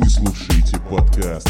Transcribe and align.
Вы 0.00 0.08
слушаете 0.08 0.76
подкаст 0.88 1.48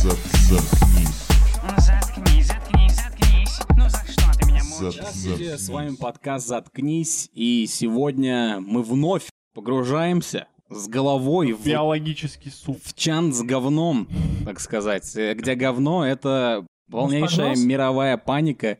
«Зат- 0.00 0.16
«Заткнись». 0.48 1.26
Ну 1.64 1.70
заткнись, 1.76 2.46
заткнись, 2.46 2.94
заткнись. 2.94 3.60
Ну 3.76 3.88
за 3.88 4.12
что 4.12 4.38
ты 4.38 4.46
меня 4.46 4.62
мучаешь? 4.62 4.94
Здравствуйте, 4.94 5.58
с 5.58 5.68
вами 5.68 5.96
подкаст 5.96 6.46
«Заткнись», 6.46 7.30
и 7.34 7.66
сегодня 7.68 8.60
мы 8.60 8.84
вновь 8.84 9.24
погружаемся 9.54 10.46
с 10.68 10.86
головой 10.86 11.52
в, 11.52 11.66
Биологический 11.66 12.50
суп. 12.50 12.78
в 12.80 12.94
чан 12.94 13.32
с 13.32 13.42
говном, 13.42 14.06
так 14.44 14.60
сказать, 14.60 15.16
э, 15.16 15.34
где 15.34 15.56
говно— 15.56 16.06
это 16.06 16.64
полнейшая 16.92 17.56
мировая 17.56 18.16
паника 18.18 18.78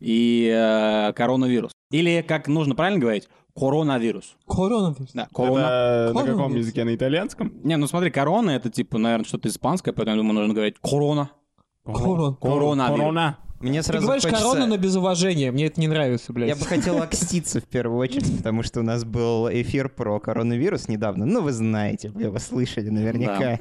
и 0.00 0.50
э, 0.50 1.12
коронавирус. 1.12 1.72
Или, 1.90 2.24
как 2.26 2.48
нужно 2.48 2.74
правильно 2.74 2.98
говорить, 2.98 3.28
коронавирус. 3.58 4.36
Коронавирус. 4.46 5.10
Да, 5.14 5.28
корона. 5.34 5.60
Это 5.60 6.12
на 6.14 6.24
каком 6.24 6.54
языке? 6.54 6.84
На 6.84 6.94
итальянском? 6.94 7.52
Не, 7.64 7.76
ну 7.76 7.86
смотри, 7.86 8.10
корона— 8.10 8.50
это, 8.52 8.70
типа, 8.70 8.98
наверное, 8.98 9.24
что-то 9.24 9.48
испанское, 9.48 9.92
поэтому, 9.94 10.16
я 10.16 10.22
думаю, 10.22 10.38
нужно 10.38 10.54
говорить 10.54 10.76
корона. 10.80 11.30
Корон. 11.84 12.36
Коронавирус. 12.36 13.00
Корона. 13.00 13.38
Мне 13.60 13.80
Ты 13.80 13.86
сразу 13.86 14.06
говоришь 14.06 14.22
хочется- 14.22 14.44
корона, 14.44 14.66
но 14.66 14.76
без 14.76 14.94
уважения. 14.94 15.50
Мне 15.50 15.66
это 15.66 15.80
не 15.80 15.88
нравится, 15.88 16.32
блядь. 16.32 16.48
Я 16.48 16.54
бы 16.54 16.64
хотел 16.64 17.02
окститься 17.02 17.60
в 17.60 17.64
первую 17.64 17.98
очередь, 17.98 18.36
потому 18.36 18.62
что 18.62 18.80
у 18.80 18.82
нас 18.84 19.04
был 19.04 19.48
эфир 19.50 19.88
про 19.88 20.20
коронавирус 20.20 20.86
недавно. 20.86 21.26
Ну, 21.26 21.42
вы 21.42 21.50
знаете, 21.50 22.10
вы 22.10 22.22
его 22.22 22.38
слышали 22.38 22.88
наверняка. 22.88 23.58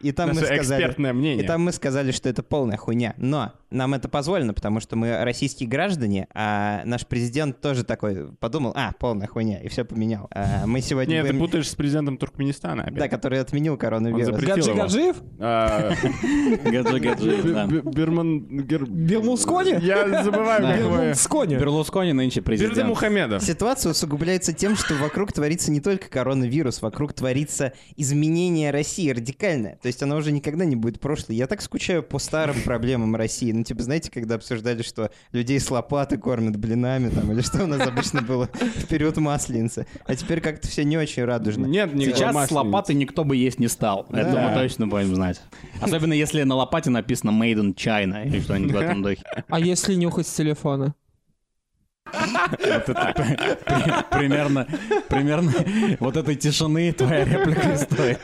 И 0.00 0.12
там 0.12 0.28
мы 0.28 0.34
Наше 0.36 0.46
сказали... 0.54 0.82
экспертное 0.82 1.12
мнение. 1.12 1.44
И 1.44 1.46
там 1.48 1.62
мы 1.64 1.72
сказали, 1.72 2.12
что 2.12 2.28
это 2.28 2.44
полная 2.44 2.76
хуйня. 2.76 3.14
Но 3.16 3.52
нам 3.70 3.94
это 3.94 4.08
позволено, 4.08 4.52
потому 4.54 4.80
что 4.80 4.96
мы 4.96 5.22
российские 5.24 5.68
граждане, 5.68 6.26
а 6.34 6.82
наш 6.84 7.06
президент 7.06 7.60
тоже 7.60 7.84
такой 7.84 8.32
подумал, 8.40 8.72
а, 8.74 8.92
полная 8.98 9.26
хуйня, 9.26 9.60
и 9.60 9.68
все 9.68 9.84
поменял. 9.84 10.28
А 10.32 10.66
мы 10.66 10.80
сегодня 10.80 11.14
Нет, 11.14 11.26
ты 11.26 11.32
будем... 11.32 11.46
путаешь 11.46 11.68
с 11.70 11.74
президентом 11.74 12.16
Туркменистана 12.18 12.82
опять. 12.84 12.94
Да, 12.98 13.08
который 13.08 13.40
отменил 13.40 13.74
Он 13.74 13.78
коронавирус. 13.78 14.26
запретил 14.26 14.74
Гаджи. 14.74 14.74
Гаджиев? 14.74 15.16
А, 15.38 15.92
Гаджи-гаджи, 16.64 17.42
да. 17.52 17.66
Б- 17.66 17.82
Б- 17.82 17.90
Берман... 17.90 18.40
Гер- 18.62 18.88
Бермускони? 18.88 19.74
Я 19.80 20.22
забываю, 20.24 20.62
как 20.62 20.78
его... 20.78 20.96
Бермускони. 20.96 21.56
Берлускони 21.56 22.12
нынче 22.12 22.42
президент. 22.42 22.88
Мухамедов. 22.88 23.42
Ситуация 23.42 23.90
усугубляется 23.90 24.52
тем, 24.52 24.76
что 24.76 24.94
вокруг 24.94 25.32
творится 25.32 25.70
не 25.70 25.80
только 25.80 26.08
коронавирус, 26.08 26.82
вокруг 26.82 27.12
творится 27.12 27.72
изменение 27.96 28.70
России 28.70 29.10
радикальное. 29.10 29.78
То 29.82 29.86
есть 29.86 30.02
она 30.02 30.16
уже 30.16 30.32
никогда 30.32 30.64
не 30.64 30.76
будет 30.76 31.00
прошлой. 31.00 31.36
Я 31.36 31.46
так 31.46 31.62
скучаю 31.62 32.02
по 32.02 32.18
старым 32.18 32.56
проблемам 32.62 33.14
России. 33.16 33.52
Ну, 33.60 33.64
типа, 33.64 33.82
знаете, 33.82 34.10
когда 34.10 34.36
обсуждали, 34.36 34.80
что 34.80 35.10
людей 35.32 35.60
с 35.60 35.70
лопаты 35.70 36.16
кормят 36.16 36.56
блинами, 36.56 37.10
там, 37.10 37.30
или 37.30 37.42
что 37.42 37.64
у 37.64 37.66
нас 37.66 37.86
обычно 37.86 38.22
было 38.22 38.48
в 38.54 38.86
период 38.86 39.18
масленицы. 39.18 39.86
А 40.06 40.16
теперь 40.16 40.40
как-то 40.40 40.66
все 40.66 40.82
не 40.82 40.96
очень 40.96 41.24
радужно. 41.24 41.66
Нет, 41.66 41.90
Сейчас 41.94 42.48
с 42.48 42.50
лопаты 42.50 42.94
никто 42.94 43.22
бы 43.22 43.36
есть 43.36 43.58
не 43.58 43.68
стал. 43.68 44.06
Это 44.10 44.30
мы 44.30 44.54
точно 44.54 44.86
будем 44.86 45.14
знать. 45.14 45.42
Особенно 45.78 46.14
если 46.14 46.42
на 46.42 46.54
лопате 46.54 46.88
написано 46.88 47.32
Made 47.32 47.56
in 47.60 47.74
China 47.74 48.26
или 48.26 48.40
что-нибудь 48.40 48.72
в 48.72 48.78
этом 48.78 49.02
духе. 49.02 49.22
А 49.48 49.60
если 49.60 49.94
нюхать 49.94 50.26
с 50.26 50.32
телефона? 50.32 50.94
Вот 52.12 52.88
это 52.88 54.06
примерно, 54.10 54.66
примерно 55.08 55.52
вот 56.00 56.16
этой 56.16 56.36
тишины 56.36 56.92
твоя 56.92 57.24
реплика 57.24 57.76
стоит. 57.76 58.20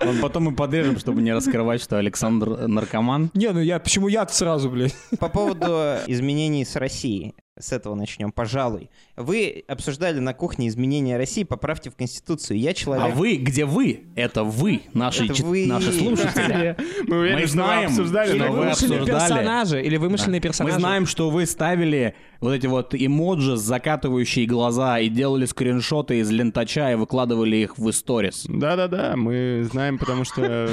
Вот 0.00 0.20
Потом 0.20 0.44
мы 0.44 0.54
подрежем, 0.56 0.98
чтобы 0.98 1.22
не 1.22 1.32
раскрывать, 1.32 1.80
что 1.82 1.98
Александр 1.98 2.66
наркоман. 2.66 3.30
Не, 3.34 3.50
ну 3.50 3.60
я, 3.60 3.78
почему 3.78 4.08
я 4.08 4.26
сразу, 4.26 4.70
блядь? 4.70 4.94
По 5.18 5.28
поводу 5.28 5.96
изменений 6.06 6.64
с 6.64 6.76
Россией. 6.76 7.34
С 7.56 7.70
этого 7.72 7.94
начнем, 7.94 8.32
пожалуй. 8.32 8.90
Вы 9.16 9.62
обсуждали 9.68 10.18
на 10.18 10.34
кухне 10.34 10.66
изменения 10.66 11.16
России, 11.16 11.44
поправьте 11.44 11.88
в 11.88 11.94
Конституцию. 11.94 12.58
Я 12.58 12.70
А 12.70 12.74
человек... 12.74 13.14
вы, 13.14 13.36
где 13.36 13.64
вы? 13.64 14.06
Это 14.16 14.42
вы, 14.42 14.80
наши, 14.92 15.26
Это 15.26 15.34
чит- 15.34 15.46
вы. 15.46 15.66
наши 15.66 15.92
слушатели. 15.92 16.76
Мы 17.06 17.16
уверены, 17.18 17.42
Мы 17.42 17.46
что 17.46 17.56
вы 17.58 17.62
знаем, 17.62 17.90
обсуждали, 17.90 18.30
Или 18.34 18.38
вы 18.40 18.48
вы- 18.48 18.56
вымышленные 18.58 18.98
обсуждали. 19.02 19.28
персонажи, 19.28 19.82
или 19.84 19.96
вымышленные 19.96 20.38
Мы 20.40 20.42
персонажи. 20.42 20.78
знаем, 20.80 21.06
что 21.06 21.30
вы 21.30 21.46
ставили 21.46 22.16
вот 22.40 22.54
эти 22.54 22.66
вот 22.66 22.92
эмоджи 22.92 23.56
с 23.56 23.60
закатывающие 23.60 24.46
глаза 24.46 24.98
и 24.98 25.08
делали 25.08 25.44
скриншоты 25.46 26.18
из 26.18 26.30
лентача 26.32 26.90
и 26.90 26.96
выкладывали 26.96 27.54
их 27.58 27.78
в 27.78 27.92
сторис. 27.92 28.46
Да-да-да, 28.48 29.14
мы 29.14 29.62
знаем, 29.70 29.98
потому 29.98 30.24
что... 30.24 30.70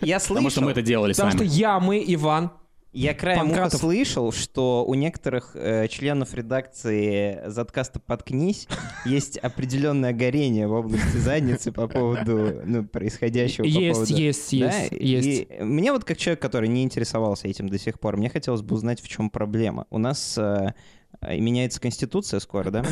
Я 0.00 0.20
слышал... 0.20 0.36
Потому 0.36 0.50
что 0.50 0.60
мы 0.60 0.70
это 0.70 0.82
делали 0.82 1.10
Потому 1.12 1.30
что 1.30 1.38
сами. 1.40 1.48
я, 1.48 1.80
мы, 1.80 2.04
Иван. 2.06 2.52
Я 2.92 3.14
краем 3.14 3.38
уха 3.42 3.46
Панкратов. 3.50 3.80
слышал, 3.80 4.32
что 4.32 4.84
у 4.84 4.94
некоторых 4.94 5.52
э, 5.54 5.86
членов 5.88 6.34
редакции 6.34 7.40
«Заткаста 7.46 8.00
подкнись» 8.00 8.66
есть 9.04 9.38
определенное 9.38 10.12
горение 10.12 10.66
в 10.66 10.72
области 10.72 11.16
задницы 11.18 11.70
по 11.70 11.86
поводу 11.86 12.60
ну, 12.64 12.84
происходящего. 12.84 13.62
по 13.64 13.68
Есть, 13.68 13.94
поводу- 14.00 14.14
есть, 14.16 14.58
Да, 14.60 14.66
есть, 14.80 14.92
есть. 15.24 15.46
И 15.50 15.62
мне 15.62 15.92
вот 15.92 16.04
как 16.04 16.16
человек, 16.16 16.40
который 16.42 16.68
не 16.68 16.82
интересовался 16.82 17.46
этим 17.46 17.68
до 17.68 17.78
сих 17.78 18.00
пор, 18.00 18.16
мне 18.16 18.28
хотелось 18.28 18.62
бы 18.62 18.74
узнать, 18.74 19.00
в 19.00 19.06
чем 19.06 19.30
проблема. 19.30 19.86
У 19.90 19.98
нас 19.98 20.36
э, 20.36 20.74
э, 21.20 21.38
меняется 21.38 21.80
конституция 21.80 22.40
скоро, 22.40 22.70
да? 22.72 22.84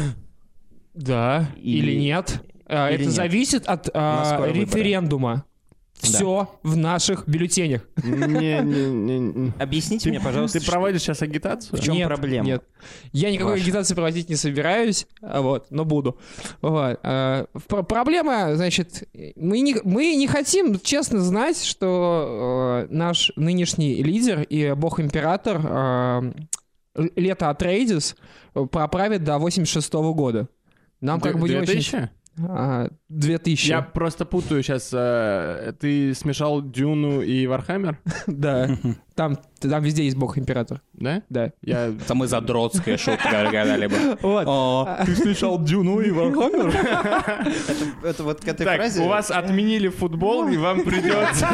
Да. 0.94 1.48
Или- 1.56 1.92
Или 1.92 2.00
нет. 2.00 2.40
А, 2.66 2.88
или 2.88 2.96
Это 2.96 3.04
нет. 3.06 3.12
зависит 3.14 3.66
от 3.66 3.88
а, 3.94 4.16
нас 4.18 4.28
скоро 4.28 4.48
выборы. 4.60 4.82
Все 6.00 6.48
в 6.62 6.76
наших 6.76 7.28
бюллетенях. 7.28 7.82
Не-не-не. 8.04 9.52
Объясните 9.58 10.08
мне, 10.10 10.20
пожалуйста, 10.20 10.58
Ты 10.58 10.62
что- 10.64 10.72
проводишь 10.72 11.02
сейчас 11.02 11.22
агитацию? 11.22 11.78
В 11.78 11.82
чем 11.82 11.94
Нет, 11.94 12.08
проблема? 12.08 12.44
Нет. 12.46 12.64
Я 13.12 13.30
никакой 13.30 13.52
Ваша. 13.54 13.64
агитации 13.64 13.94
проводить 13.94 14.28
не 14.28 14.36
собираюсь, 14.36 15.06
а 15.20 15.40
вот, 15.40 15.66
но 15.70 15.84
буду. 15.84 16.18
Вот. 16.62 16.98
а, 17.02 17.46
пр- 17.68 17.82
Проблема, 17.84 18.54
значит, 18.54 19.08
мы 19.36 19.60
не, 19.60 19.76
мы 19.84 20.14
не 20.14 20.26
хотим 20.26 20.78
честно 20.80 21.20
знать, 21.20 21.62
что 21.62 22.86
э, 22.88 22.94
наш 22.94 23.32
нынешний 23.36 24.02
лидер 24.02 24.42
и 24.42 24.72
бог-император 24.74 25.60
э, 25.64 26.32
Лето 27.16 27.50
Атрейдис 27.50 28.16
проправит 28.70 29.24
до 29.24 29.38
86 29.38 29.92
года. 29.94 30.48
Нам 31.00 31.20
как 31.20 31.38
бы 31.38 31.48
не 31.48 31.56
очень... 31.56 32.08
2000? 32.38 32.48
А, 32.48 32.88
2000. 33.08 33.68
Я 33.68 33.82
просто 33.82 34.24
путаю 34.24 34.62
сейчас. 34.62 34.88
Ты 34.90 36.14
смешал 36.14 36.62
Дюну 36.62 37.20
и 37.22 37.46
Вархаммер? 37.46 37.98
Да. 38.26 38.70
Там, 39.18 39.36
там 39.60 39.82
везде 39.82 40.04
есть 40.04 40.16
бог-император. 40.16 40.80
Да? 40.92 41.24
Да. 41.28 41.50
Я... 41.60 41.92
Самая 42.06 42.28
задротская 42.28 42.96
шутка 42.96 43.28
когда-либо. 43.28 44.16
Вот. 44.22 44.88
Ты 45.06 45.16
слышал 45.16 45.60
Дюну 45.60 45.98
и 45.98 46.12
Вархаммер? 46.12 46.72
Это 48.04 48.22
вот 48.22 48.40
к 48.40 48.46
этой 48.46 48.64
фразе... 48.64 49.02
у 49.02 49.08
вас 49.08 49.32
отменили 49.32 49.88
футбол, 49.88 50.46
и 50.46 50.56
вам 50.56 50.84
придется... 50.84 51.48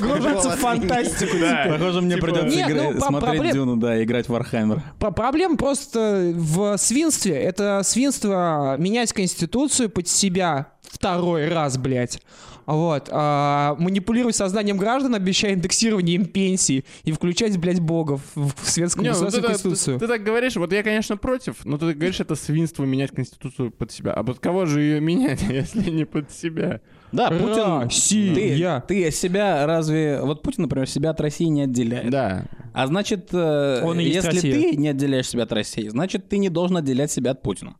Погружаться 0.00 0.50
в 0.50 0.56
фантастику. 0.56 1.36
Да. 1.38 1.66
Похоже, 1.68 2.00
мне 2.00 2.16
Типа- 2.16 2.26
придется 2.26 2.74
ну, 2.74 3.00
смотреть 3.00 3.52
Дюну, 3.52 3.76
да, 3.76 3.96
и 3.96 4.02
играть 4.02 4.26
в 4.26 4.30
Вархаммер. 4.30 4.82
Про- 4.98 5.12
Проблема 5.12 5.56
просто 5.56 6.32
в 6.34 6.76
свинстве. 6.76 7.34
Это 7.34 7.82
свинство 7.84 8.74
менять 8.78 9.12
конституцию 9.12 9.90
под 9.90 10.08
себя 10.08 10.72
второй 10.82 11.48
раз, 11.48 11.78
блядь. 11.78 12.20
Вот. 12.66 13.08
а, 13.10 13.74
манипулировать 13.78 14.36
сознанием 14.36 14.76
граждан, 14.76 15.14
обещая 15.14 15.54
индексирование 15.54 16.16
им 16.16 16.26
пенсий 16.26 16.84
и 17.04 17.12
включать, 17.12 17.56
блядь, 17.58 17.80
богов 17.80 18.20
в 18.34 18.52
светскую 18.62 19.04
Не, 19.04 19.10
ну 19.10 19.14
ты, 19.14 19.24
государственную 19.24 19.42
так- 19.42 19.62
конституцию. 19.62 19.98
ты 19.98 20.06
так 20.06 20.22
говоришь, 20.22 20.56
вот 20.56 20.72
я, 20.72 20.82
конечно, 20.82 21.16
против, 21.16 21.64
но 21.64 21.78
ты 21.78 21.92
говоришь, 21.94 22.20
это 22.20 22.34
свинство 22.34 22.84
менять 22.84 23.10
конституцию 23.10 23.70
под 23.70 23.90
себя. 23.90 24.12
А 24.12 24.22
под 24.22 24.38
кого 24.38 24.66
же 24.66 24.80
ее 24.80 25.00
менять, 25.00 25.42
если 25.48 25.90
не 25.90 26.04
под 26.04 26.30
себя? 26.30 26.80
Да, 27.12 27.30
Путин... 27.30 27.82
Россия. 27.82 28.80
Ты, 28.86 29.04
ты 29.04 29.10
себя 29.10 29.66
разве... 29.66 30.20
Вот 30.22 30.42
Путин, 30.42 30.62
например, 30.62 30.88
себя 30.88 31.10
от 31.10 31.20
России 31.20 31.44
не 31.44 31.62
отделяет. 31.62 32.10
Да. 32.10 32.46
А 32.72 32.86
значит, 32.86 33.28
э, 33.32 33.82
Он 33.84 33.98
если 33.98 34.40
ты 34.40 34.76
не 34.76 34.88
отделяешь 34.88 35.28
себя 35.28 35.42
от 35.42 35.52
России, 35.52 35.88
значит, 35.88 36.28
ты 36.28 36.38
не 36.38 36.48
должен 36.48 36.78
отделять 36.78 37.10
себя 37.10 37.32
от 37.32 37.42
Путина. 37.42 37.76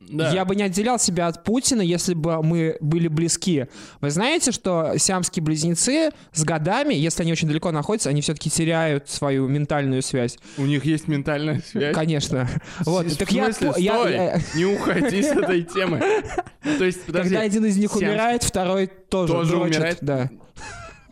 Да. 0.00 0.32
Я 0.32 0.44
бы 0.44 0.56
не 0.56 0.62
отделял 0.62 0.98
себя 0.98 1.26
от 1.28 1.44
Путина, 1.44 1.82
если 1.82 2.14
бы 2.14 2.42
мы 2.42 2.76
были 2.80 3.06
близки. 3.08 3.66
Вы 4.00 4.10
знаете, 4.10 4.50
что 4.50 4.94
сиамские 4.98 5.42
близнецы 5.42 6.10
с 6.32 6.42
годами, 6.42 6.94
если 6.94 7.22
они 7.22 7.32
очень 7.32 7.46
далеко 7.48 7.70
находятся, 7.70 8.08
они 8.08 8.20
все-таки 8.22 8.50
теряют 8.50 9.08
свою 9.08 9.46
ментальную 9.46 10.02
связь. 10.02 10.38
У 10.58 10.62
них 10.62 10.84
есть 10.84 11.06
ментальная 11.06 11.62
связь. 11.70 11.94
Конечно. 11.94 12.48
Вот. 12.80 13.06
В 13.06 13.16
Так 13.16 13.28
смысле? 13.30 13.72
я- 13.76 13.94
Стой! 13.98 14.12
я- 14.14 14.40
Не 14.56 14.64
уходи 14.64 15.22
с 15.22 15.26
этой 15.26 15.62
темы. 15.62 16.00
То 16.78 16.84
есть, 16.84 17.04
подожди. 17.04 17.28
когда 17.30 17.44
один 17.44 17.64
из 17.66 17.76
них 17.76 17.94
умирает, 17.94 18.42
второй 18.42 18.86
тоже, 18.86 19.32
Тоже 19.32 19.56
умирает? 19.58 19.98
Да. 20.00 20.28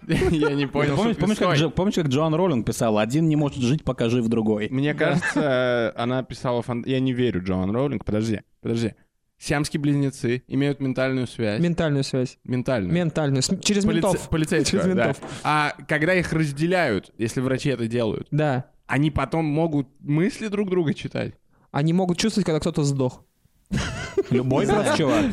Я 0.30 0.54
не 0.54 0.66
понял. 0.66 0.96
помнишь, 0.96 1.16
что- 1.56 1.70
помнишь, 1.70 1.94
как, 1.94 2.06
Джоан 2.08 2.34
Роллинг 2.34 2.66
писала, 2.66 3.02
один 3.02 3.28
не 3.28 3.36
может 3.36 3.58
жить, 3.62 3.84
пока 3.84 4.08
жив 4.08 4.26
другой. 4.28 4.68
Мне 4.70 4.94
кажется, 4.94 5.92
она 5.96 6.22
писала... 6.22 6.64
Я 6.86 7.00
не 7.00 7.12
верю 7.12 7.42
Джоан 7.44 7.70
Роулинг. 7.70 8.04
Подожди, 8.04 8.40
подожди. 8.62 8.94
Сиамские 9.40 9.80
близнецы 9.80 10.42
имеют 10.48 10.80
ментальную 10.80 11.26
связь. 11.28 11.60
Ментальную 11.60 12.02
связь. 12.02 12.38
Ментальную. 12.42 12.92
Ментальную. 12.92 13.42
С- 13.42 13.56
Через 13.60 13.84
Полице- 13.84 13.92
ментов. 14.08 14.28
Полицейскую, 14.30 14.82
Через 14.82 14.94
да. 14.96 15.04
ментов. 15.06 15.22
А 15.44 15.74
когда 15.86 16.14
их 16.14 16.32
разделяют, 16.32 17.12
если 17.18 17.40
врачи 17.40 17.68
это 17.68 17.86
делают, 17.86 18.26
Да. 18.32 18.66
они 18.86 19.10
потом 19.12 19.44
могут 19.44 19.86
мысли 20.00 20.48
друг 20.48 20.70
друга 20.70 20.92
читать. 20.94 21.34
Они 21.70 21.92
могут 21.92 22.18
чувствовать, 22.18 22.46
когда 22.46 22.58
кто-то 22.60 22.82
сдох. 22.82 23.22
Любой 24.30 24.66
просто 24.66 24.96
чувак. 24.96 25.26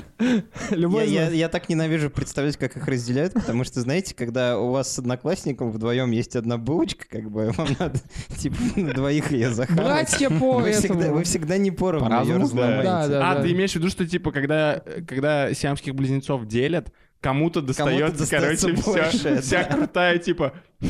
Любой 0.72 1.08
Я, 1.08 1.26
я- 1.28 1.30
я 1.32 1.50
так 1.50 1.70
ненавижу 1.70 2.10
представлять, 2.10 2.58
как 2.58 2.76
их 2.78 2.88
разделяют, 2.88 3.34
потому 3.34 3.64
что, 3.64 3.82
знаете, 3.82 4.14
когда 4.14 4.60
у 4.60 4.72
вас 4.72 4.92
с 4.94 5.00
одноклассником 5.00 5.72
вдвоем 5.72 6.12
есть 6.12 6.36
одна 6.36 6.58
булочка, 6.58 7.06
как 7.10 7.32
бы 7.32 7.52
вам 7.56 7.68
надо, 7.80 8.00
типа, 8.38 8.58
на 8.76 8.94
двоих 8.94 9.32
ее 9.32 9.52
захавать. 9.52 9.84
Братья 9.84 10.30
по 10.30 10.60
Вы 10.60 10.74
всегда, 10.74 11.12
вы 11.12 11.24
всегда 11.24 11.58
не 11.58 11.72
поровну 11.72 12.10
По 12.10 12.24
ее 12.24 12.38
разломаете. 12.38 12.84
Да, 12.84 13.08
да. 13.08 13.32
А, 13.32 13.42
ты 13.42 13.52
имеешь 13.54 13.72
в 13.72 13.76
виду, 13.76 13.90
что, 13.90 14.06
типа, 14.08 14.32
когда, 14.32 14.82
когда 15.08 15.54
сиамских 15.54 15.96
близнецов 15.96 16.46
делят, 16.46 16.92
кому-то 17.21 17.62
достается, 17.62 18.19
достается 18.19 18.67
короче, 18.67 18.83
больше, 18.83 19.17
вся, 19.17 19.35
да. 19.35 19.41
вся 19.41 19.63
крутая, 19.63 20.17
типа... 20.19 20.53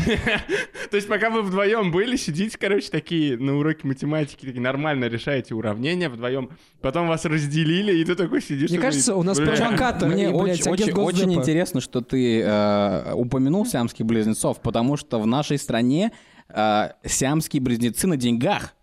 То 0.92 0.98
есть, 0.98 1.08
пока 1.08 1.30
вы 1.30 1.42
вдвоем 1.42 1.92
были, 1.92 2.18
сидите, 2.18 2.58
короче, 2.58 2.90
такие 2.90 3.38
на 3.38 3.58
уроке 3.58 3.88
математики, 3.88 4.46
такие 4.46 4.62
нормально 4.62 5.06
решаете 5.06 5.56
уравнения 5.56 6.10
вдвоем, 6.10 6.50
потом 6.82 7.08
вас 7.08 7.24
разделили, 7.26 7.96
и 7.96 8.04
ты 8.04 8.16
такой 8.16 8.42
сидишь... 8.42 8.70
Мне 8.72 8.80
кажется, 8.80 9.16
у 9.16 9.24
нас 9.24 9.40
провокатор. 9.40 10.10
Мне 10.10 10.30
очень, 10.30 11.34
интересно, 11.34 11.80
что 11.80 12.02
ты 12.02 12.42
э, 12.42 13.14
упомянул 13.14 13.66
сиамских 13.66 14.06
близнецов, 14.06 14.62
потому 14.62 14.98
что 14.98 15.20
в 15.20 15.28
нашей 15.28 15.58
стране 15.58 16.12
э, 16.50 16.90
сиамские 17.06 17.62
близнецы 17.62 18.08
на 18.08 18.18
деньгах. 18.18 18.74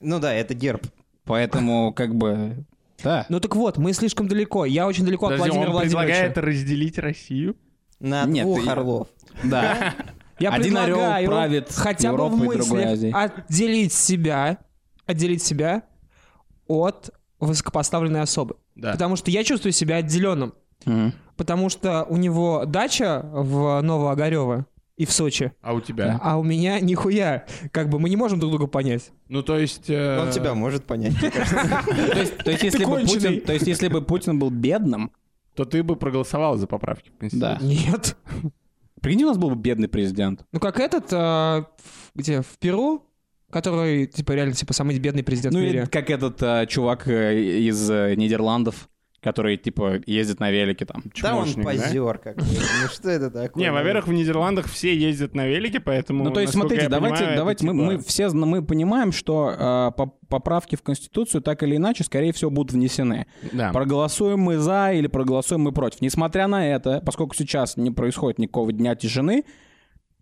Ну 0.00 0.18
да, 0.18 0.32
это 0.32 0.54
герб. 0.54 0.86
Поэтому, 1.24 1.92
как 1.92 2.14
бы, 2.14 2.64
да. 3.02 3.26
Ну 3.28 3.40
так 3.40 3.54
вот, 3.56 3.78
мы 3.78 3.92
слишком 3.92 4.28
далеко. 4.28 4.64
Я 4.64 4.86
очень 4.86 5.04
далеко 5.04 5.26
от 5.26 5.32
Подожди, 5.32 5.50
Владимира 5.58 5.74
он 5.76 5.80
предлагает 5.82 6.34
Владимировича. 6.36 6.40
разделить 6.40 6.98
Россию? 6.98 7.56
На 8.00 8.24
Нет, 8.24 8.44
двух 8.44 8.64
я- 8.64 8.72
орлов. 8.72 9.08
Да. 9.44 9.94
Я 10.38 10.50
Один 10.50 10.76
орел 10.76 10.96
предлагаю 10.96 11.28
правит 11.28 11.68
хотя 11.72 12.10
бы 12.12 12.26
в 12.28 12.36
другой 12.38 12.56
мыслях 12.56 12.86
Азией. 12.92 13.12
отделить 13.12 13.92
себя, 13.92 14.58
отделить 15.06 15.42
себя 15.42 15.82
от 16.66 17.10
высокопоставленной 17.38 18.22
особы. 18.22 18.56
Да. 18.74 18.92
Потому 18.92 19.16
что 19.16 19.30
я 19.30 19.44
чувствую 19.44 19.72
себя 19.72 19.96
отделенным. 19.96 20.54
Мгм. 20.84 21.12
Потому 21.36 21.68
что 21.68 22.04
у 22.08 22.16
него 22.16 22.64
дача 22.66 23.20
в 23.32 23.80
Новоогарево 23.82 24.66
и 25.02 25.06
в 25.06 25.12
Сочи, 25.12 25.52
А 25.62 25.74
у 25.74 25.80
тебя? 25.80 26.18
а 26.22 26.38
у 26.38 26.42
меня 26.42 26.78
нихуя. 26.80 27.44
Как 27.72 27.88
бы 27.88 27.98
мы 27.98 28.08
не 28.08 28.16
можем 28.16 28.38
друг 28.40 28.52
друга 28.52 28.66
понять. 28.66 29.10
Ну, 29.28 29.42
то 29.42 29.58
есть... 29.58 29.90
э, 29.90 30.18
Он 30.20 30.30
тебя 30.30 30.54
может 30.54 30.84
понять. 30.84 31.14
То 31.20 32.50
есть, 32.50 32.62
если 32.62 32.84
бы. 32.84 33.00
Путин, 33.00 33.40
то 33.40 33.52
есть, 33.52 33.66
если 33.66 33.88
бы 33.88 34.02
Путин 34.02 34.38
был 34.38 34.50
бедным, 34.50 35.10
То 35.54 35.64
ты 35.64 35.82
бы 35.82 35.96
проголосовал 35.96 36.56
за 36.56 36.66
поправки 36.66 37.10
в 37.10 37.18
Конституцию. 37.18 37.58
Да. 37.60 37.66
Нет. 37.66 38.16
прикинь, 39.00 39.24
у 39.24 39.28
нас 39.28 39.38
был 39.38 39.50
бы 39.50 39.56
бедный 39.56 39.88
президент. 39.88 40.44
Ну 40.52 40.60
как 40.60 40.78
этот, 40.80 41.06
а, 41.12 41.66
где, 42.14 42.40
в 42.42 42.58
Перу, 42.58 43.02
который, 43.50 44.06
типа, 44.06 44.32
реально, 44.32 44.54
типа, 44.54 44.72
самый 44.72 44.98
бедный 44.98 45.22
президент 45.22 45.54
Ну, 45.54 45.60
в 45.60 45.62
и 45.62 45.66
мире. 45.66 45.86
как 45.86 46.08
этот 46.10 46.42
э, 46.42 46.66
чувак 46.68 47.06
э, 47.08 47.38
из 47.68 47.90
э, 47.90 48.14
Нидерландов, 48.16 48.88
который, 49.22 49.56
типа, 49.56 50.00
ездит 50.04 50.40
на 50.40 50.50
велике 50.50 50.84
там. 50.84 51.04
Да 51.22 51.36
он 51.36 51.48
да? 51.54 51.62
позер 51.62 52.18
как 52.18 52.36
бы. 52.36 52.42
Ну 52.44 52.88
что 52.88 53.08
это 53.08 53.30
такое? 53.30 53.62
Не, 53.64 53.70
во-первых, 53.70 54.08
в 54.08 54.12
Нидерландах 54.12 54.66
все 54.66 54.94
ездят 54.96 55.34
на 55.34 55.46
велике, 55.46 55.78
поэтому... 55.78 56.24
Ну, 56.24 56.30
то 56.32 56.40
есть, 56.40 56.52
смотрите, 56.52 56.84
я 56.84 56.88
давайте, 56.88 57.18
понимаю, 57.18 57.36
давайте 57.38 57.66
мы, 57.66 57.72
типа- 57.72 57.84
мы 57.84 57.98
все 57.98 58.28
мы 58.30 58.64
понимаем, 58.64 59.12
что 59.12 59.50
э, 59.56 59.92
по- 59.96 60.12
поправки 60.28 60.74
в 60.74 60.82
Конституцию 60.82 61.40
так 61.40 61.62
или 61.62 61.76
иначе, 61.76 62.02
скорее 62.02 62.32
всего, 62.32 62.50
будут 62.50 62.72
внесены. 62.72 63.26
Да. 63.52 63.72
Проголосуем 63.72 64.40
мы 64.40 64.58
за 64.58 64.92
или 64.92 65.06
проголосуем 65.06 65.60
мы 65.62 65.72
против. 65.72 66.00
Несмотря 66.00 66.48
на 66.48 66.66
это, 66.68 67.00
поскольку 67.06 67.36
сейчас 67.36 67.76
не 67.76 67.92
происходит 67.92 68.38
никакого 68.40 68.72
дня 68.72 68.96
тишины, 68.96 69.44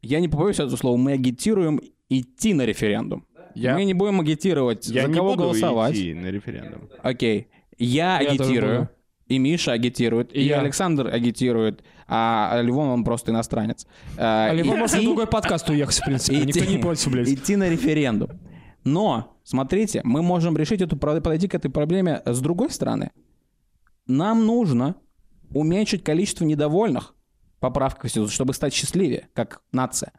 я 0.03 0.21
не 0.21 0.29
побоюсь 0.29 0.57
этого 0.61 0.77
слова, 0.77 0.97
мы 0.99 1.13
агитируем 1.13 1.81
идти 2.11 2.53
на 2.53 2.67
референдум. 2.67 3.25
Я- 3.55 3.75
Мы 3.75 3.85
не 3.85 3.95
будем 3.95 4.21
агитировать, 4.21 4.87
Я 4.89 5.03
за 5.03 5.09
не 5.09 5.15
кого 5.15 5.31
буду 5.31 5.43
голосовать. 5.45 5.95
идти 5.97 6.15
на 6.15 6.27
референдум. 6.31 6.89
Окей. 7.03 7.49
Я, 7.85 8.19
агитирую. 8.19 8.89
И 9.27 9.39
Миша 9.39 9.73
агитирует, 9.73 10.35
и, 10.35 10.41
И. 10.41 10.51
Александр 10.51 11.07
агитирует, 11.07 11.85
а 12.09 12.61
Левон, 12.63 12.89
он 12.89 13.05
просто 13.05 13.31
иностранец. 13.31 13.87
А, 14.19 14.49
А 14.51 14.57
идти- 14.57 14.65
может 14.69 14.97
на 14.97 15.03
другой 15.05 15.27
подкаст 15.29 15.71
уехать, 15.71 15.97
в 15.99 16.05
принципе. 16.05 16.41
Никто 16.45 16.65
не 16.65 16.79
против, 16.79 17.13
блядь. 17.13 17.29
идти 17.29 17.55
на 17.55 17.69
референдум. 17.69 18.31
Но, 18.83 19.37
смотрите, 19.45 20.01
мы 20.03 20.23
можем 20.23 20.57
решить 20.57 20.81
эту, 20.81 20.97
подойти 20.97 21.47
к 21.47 21.55
этой 21.55 21.71
проблеме 21.71 22.23
с 22.25 22.41
другой 22.41 22.71
стороны. 22.71 23.13
Нам 24.07 24.47
нужно 24.47 24.97
уменьшить 25.55 26.03
количество 26.03 26.45
недовольных 26.45 27.15
поправкой 27.61 28.03
Конституции, 28.03 28.35
чтобы 28.35 28.53
стать 28.55 28.73
счастливее, 28.75 29.29
как 29.33 29.63
нация. 29.71 30.13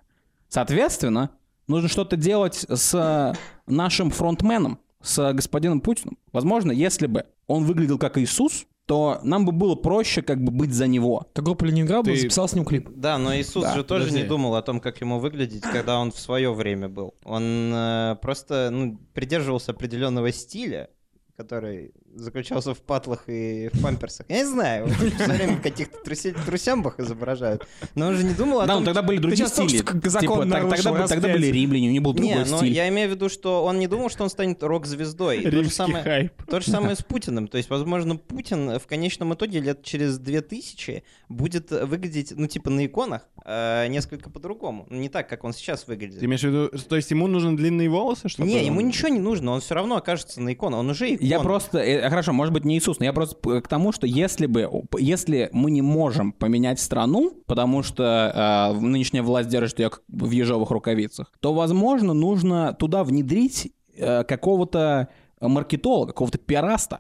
Соответственно, 0.48 1.32
нужно 1.68 1.90
что-то 1.90 2.16
делать 2.16 2.66
с 2.70 3.36
нашим 3.68 4.10
фронтменом, 4.12 4.80
с 5.02 5.34
господином 5.34 5.82
Путиным. 5.82 6.18
Возможно, 6.32 6.72
если 6.72 7.08
бы 7.08 7.26
он 7.52 7.66
выглядел 7.66 7.98
как 7.98 8.18
Иисус, 8.18 8.66
то 8.86 9.20
нам 9.24 9.46
бы 9.46 9.52
было 9.52 9.76
проще 9.76 10.22
как 10.22 10.44
бы 10.44 10.52
быть 10.52 10.74
за 10.74 10.88
него. 10.88 11.28
Как 11.34 11.46
группа 11.46 11.64
Ленинград 11.64 12.04
Ты- 12.06 12.18
записал 12.18 12.50
с 12.50 12.54
ним 12.54 12.66
клип. 12.66 12.90
Да, 12.96 13.18
но 13.18 13.36
Иисус 13.36 13.64
Да, 13.64 13.76
же 13.76 13.84
тоже 13.84 14.06
подожди. 14.06 14.24
не 14.24 14.28
думал 14.28 14.56
о 14.56 14.62
том, 14.62 14.80
как 14.80 15.00
ему 15.02 15.20
выглядеть, 15.20 15.62
когда 15.62 16.00
он 16.00 16.12
в 16.12 16.20
свое 16.20 16.54
время 16.54 16.90
был. 16.90 17.14
Он 17.24 17.72
э, 17.74 18.16
просто 18.22 18.70
ну, 18.72 18.98
придерживался 19.14 19.72
определенного 19.72 20.32
стиля, 20.32 20.90
который 21.38 21.94
заключался 22.16 22.74
в 22.74 22.80
патлах 22.80 23.24
и 23.28 23.70
в 23.74 23.82
памперсах. 23.82 24.26
Я 24.30 24.40
не 24.40 24.46
знаю, 24.46 24.88
все 24.88 25.32
время 25.32 25.58
в 25.58 25.62
каких-то 25.62 25.98
трусямбах 26.46 27.00
изображают. 27.00 27.66
Но 27.96 28.08
он 28.08 28.16
же 28.16 28.24
не 28.24 28.34
думал 28.34 28.62
о 28.62 28.68
Да, 28.68 28.74
том, 28.74 28.82
но 28.84 28.86
тогда 28.86 29.02
были 29.02 29.18
другие 29.20 29.48
стили. 29.48 29.78
Типа, 29.78 29.94
тогда, 29.94 31.28
были 31.30 31.48
римляне, 31.48 31.90
у 31.90 31.92
них 31.92 32.02
был 32.02 32.14
другой 32.14 32.46
но 32.46 32.58
стиль. 32.58 32.74
я 32.74 32.88
имею 32.90 33.10
в 33.10 33.12
виду, 33.12 33.30
что 33.30 33.64
он 33.64 33.80
не 33.80 33.88
думал, 33.88 34.10
что 34.10 34.24
он 34.24 34.30
станет 34.30 34.62
рок-звездой. 34.64 35.40
И 35.40 35.44
То 35.44 35.52
же, 35.52 35.58
Римский 35.58 35.76
самое, 35.76 36.04
хайп. 36.04 36.34
то 36.50 36.60
же 36.60 36.68
самое 36.72 36.96
с 36.96 37.04
Путиным. 37.04 37.48
То 37.48 37.58
есть, 37.58 37.70
возможно, 37.70 38.16
Путин 38.18 38.80
в 38.80 38.88
конечном 38.88 39.34
итоге 39.34 39.60
лет 39.60 39.84
через 39.84 40.18
2000 40.18 41.04
будет 41.30 41.72
выглядеть, 41.72 42.34
ну, 42.36 42.48
типа, 42.48 42.70
на 42.70 42.86
иконах 42.86 43.28
э, 43.46 43.88
несколько 43.88 44.30
по-другому. 44.30 44.86
Не 44.90 45.10
так, 45.10 45.30
как 45.30 45.44
он 45.44 45.54
сейчас 45.54 45.88
выглядит. 45.88 46.20
Ты 46.20 46.26
имеешь 46.26 46.42
в 46.42 46.46
виду, 46.46 46.70
то 46.90 46.96
есть 46.96 47.12
ему 47.12 47.28
нужны 47.28 47.56
длинные 47.56 47.90
волосы, 47.90 48.30
чтобы... 48.30 48.48
Не, 48.50 48.66
ему 48.66 48.82
ничего 48.82 49.10
не 49.10 49.20
нужно, 49.20 49.52
он 49.52 49.62
все 49.62 49.76
равно 49.76 49.96
окажется 49.98 50.42
на 50.42 50.54
иконе. 50.54 50.76
Он 50.78 50.90
уже 50.90 51.14
икона. 51.16 51.28
Я 51.28 51.40
просто, 51.40 51.80
э, 52.02 52.10
хорошо, 52.10 52.34
может 52.34 52.54
быть 52.54 52.66
не 52.66 52.78
Иисус, 52.78 53.00
но 53.00 53.06
я 53.06 53.14
просто 53.14 53.62
к 53.62 53.68
тому, 53.68 53.92
что 53.92 54.08
если 54.08 54.46
бы, 54.46 54.70
если 54.98 55.50
мы 55.52 55.72
не 55.72 55.82
можем 55.82 56.32
поменять 56.32 56.80
страну, 56.80 57.34
потому 57.46 57.84
что 57.84 58.74
э, 58.74 58.80
нынешняя 58.80 59.24
власть 59.24 59.50
держит 59.50 59.80
ее 59.80 59.92
в 60.08 60.32
ежовых 60.32 60.72
рукавицах, 60.72 61.32
то, 61.40 61.54
возможно, 61.54 62.14
нужно 62.14 62.74
туда 62.74 63.04
внедрить 63.04 63.72
э, 63.96 64.24
какого-то 64.24 65.10
маркетолога, 65.40 66.08
какого-то 66.12 66.38
пиараста. 66.38 67.00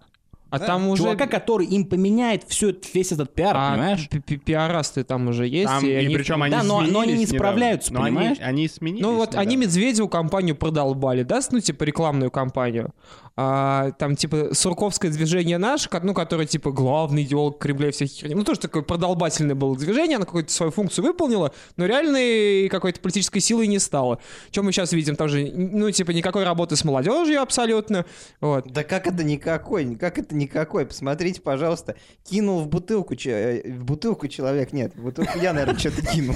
А 0.52 0.60
там 0.60 0.88
уже... 0.90 1.02
Чувака, 1.04 1.26
который 1.28 1.66
им 1.66 1.86
поменяет 1.86 2.44
все, 2.48 2.76
весь 2.94 3.12
этот 3.12 3.34
пиар, 3.34 3.56
а 3.58 3.72
понимаешь? 3.72 4.08
пи- 4.10 4.20
пи- 4.20 4.38
пиарасты 4.38 5.04
там 5.04 5.28
уже 5.30 5.48
есть. 5.48 5.66
Там, 5.68 5.84
и 5.84 5.90
и 5.90 5.94
они- 5.96 6.14
причем 6.16 6.44
они 6.44 6.52
Да, 6.52 6.62
но- 6.64 6.82
но 6.82 7.00
они 7.00 7.14
не 7.14 7.18
сменились 7.18 7.32
недавно. 7.32 7.38
справляются, 7.40 7.94
Но 7.94 8.04
они- 8.04 8.16
понимаешь? 8.18 8.38
Они, 8.42 8.68
сменились 8.68 9.02
Ну 9.02 9.16
вот 9.16 9.34
они 9.36 9.56
недавно. 9.56 9.76
Медведеву 9.78 10.10
компанию 10.10 10.56
продолбали, 10.56 11.24
да, 11.24 11.40
ну 11.52 11.60
типа 11.60 11.84
рекламную 11.86 12.30
кампанию. 12.32 12.94
А, 13.38 13.92
там 13.98 14.18
типа 14.18 14.50
Сурковское 14.54 15.10
движение 15.10 15.58
наше, 15.58 15.90
ну 16.04 16.14
которое 16.14 16.46
типа 16.46 16.72
главный 16.72 17.24
идеолог 17.24 17.58
Кремля 17.60 17.88
и 17.88 17.92
всяких 17.92 18.14
херни. 18.18 18.36
Ну 18.36 18.44
тоже 18.44 18.60
такое 18.60 18.84
продолбательное 18.84 19.56
было 19.56 19.76
движение, 19.78 20.18
оно 20.18 20.26
какую-то 20.26 20.52
свою 20.52 20.72
функцию 20.72 21.06
выполнило, 21.06 21.54
но 21.78 21.86
реальной 21.86 22.68
какой-то 22.68 23.00
политической 23.00 23.40
силой 23.40 23.68
не 23.68 23.80
стало. 23.80 24.20
Чем 24.52 24.66
мы 24.66 24.74
сейчас 24.74 24.92
видим, 24.92 25.16
там 25.16 25.30
же, 25.30 25.50
ну 25.56 25.90
типа 25.92 26.12
никакой 26.12 26.44
работы 26.44 26.76
с 26.76 26.84
молодежью 26.84 27.42
абсолютно. 27.42 28.06
Вот. 28.42 28.68
Да 28.70 28.84
как 28.84 29.08
это 29.08 29.24
никакой? 29.24 29.96
Как 29.96 30.18
это 30.20 30.36
никакой? 30.42 30.86
Посмотрите, 30.86 31.42
пожалуйста. 31.42 31.96
Кинул 32.24 32.62
в 32.62 32.68
бутылку, 32.68 33.16
че- 33.16 33.62
э, 33.64 33.72
в 33.72 33.84
бутылку 33.84 34.28
человек, 34.28 34.74
нет, 34.74 34.94
в 34.96 35.04
бутылку 35.04 35.38
я, 35.40 35.54
наверное, 35.54 35.80
что-то 35.80 36.02
кинул. 36.06 36.36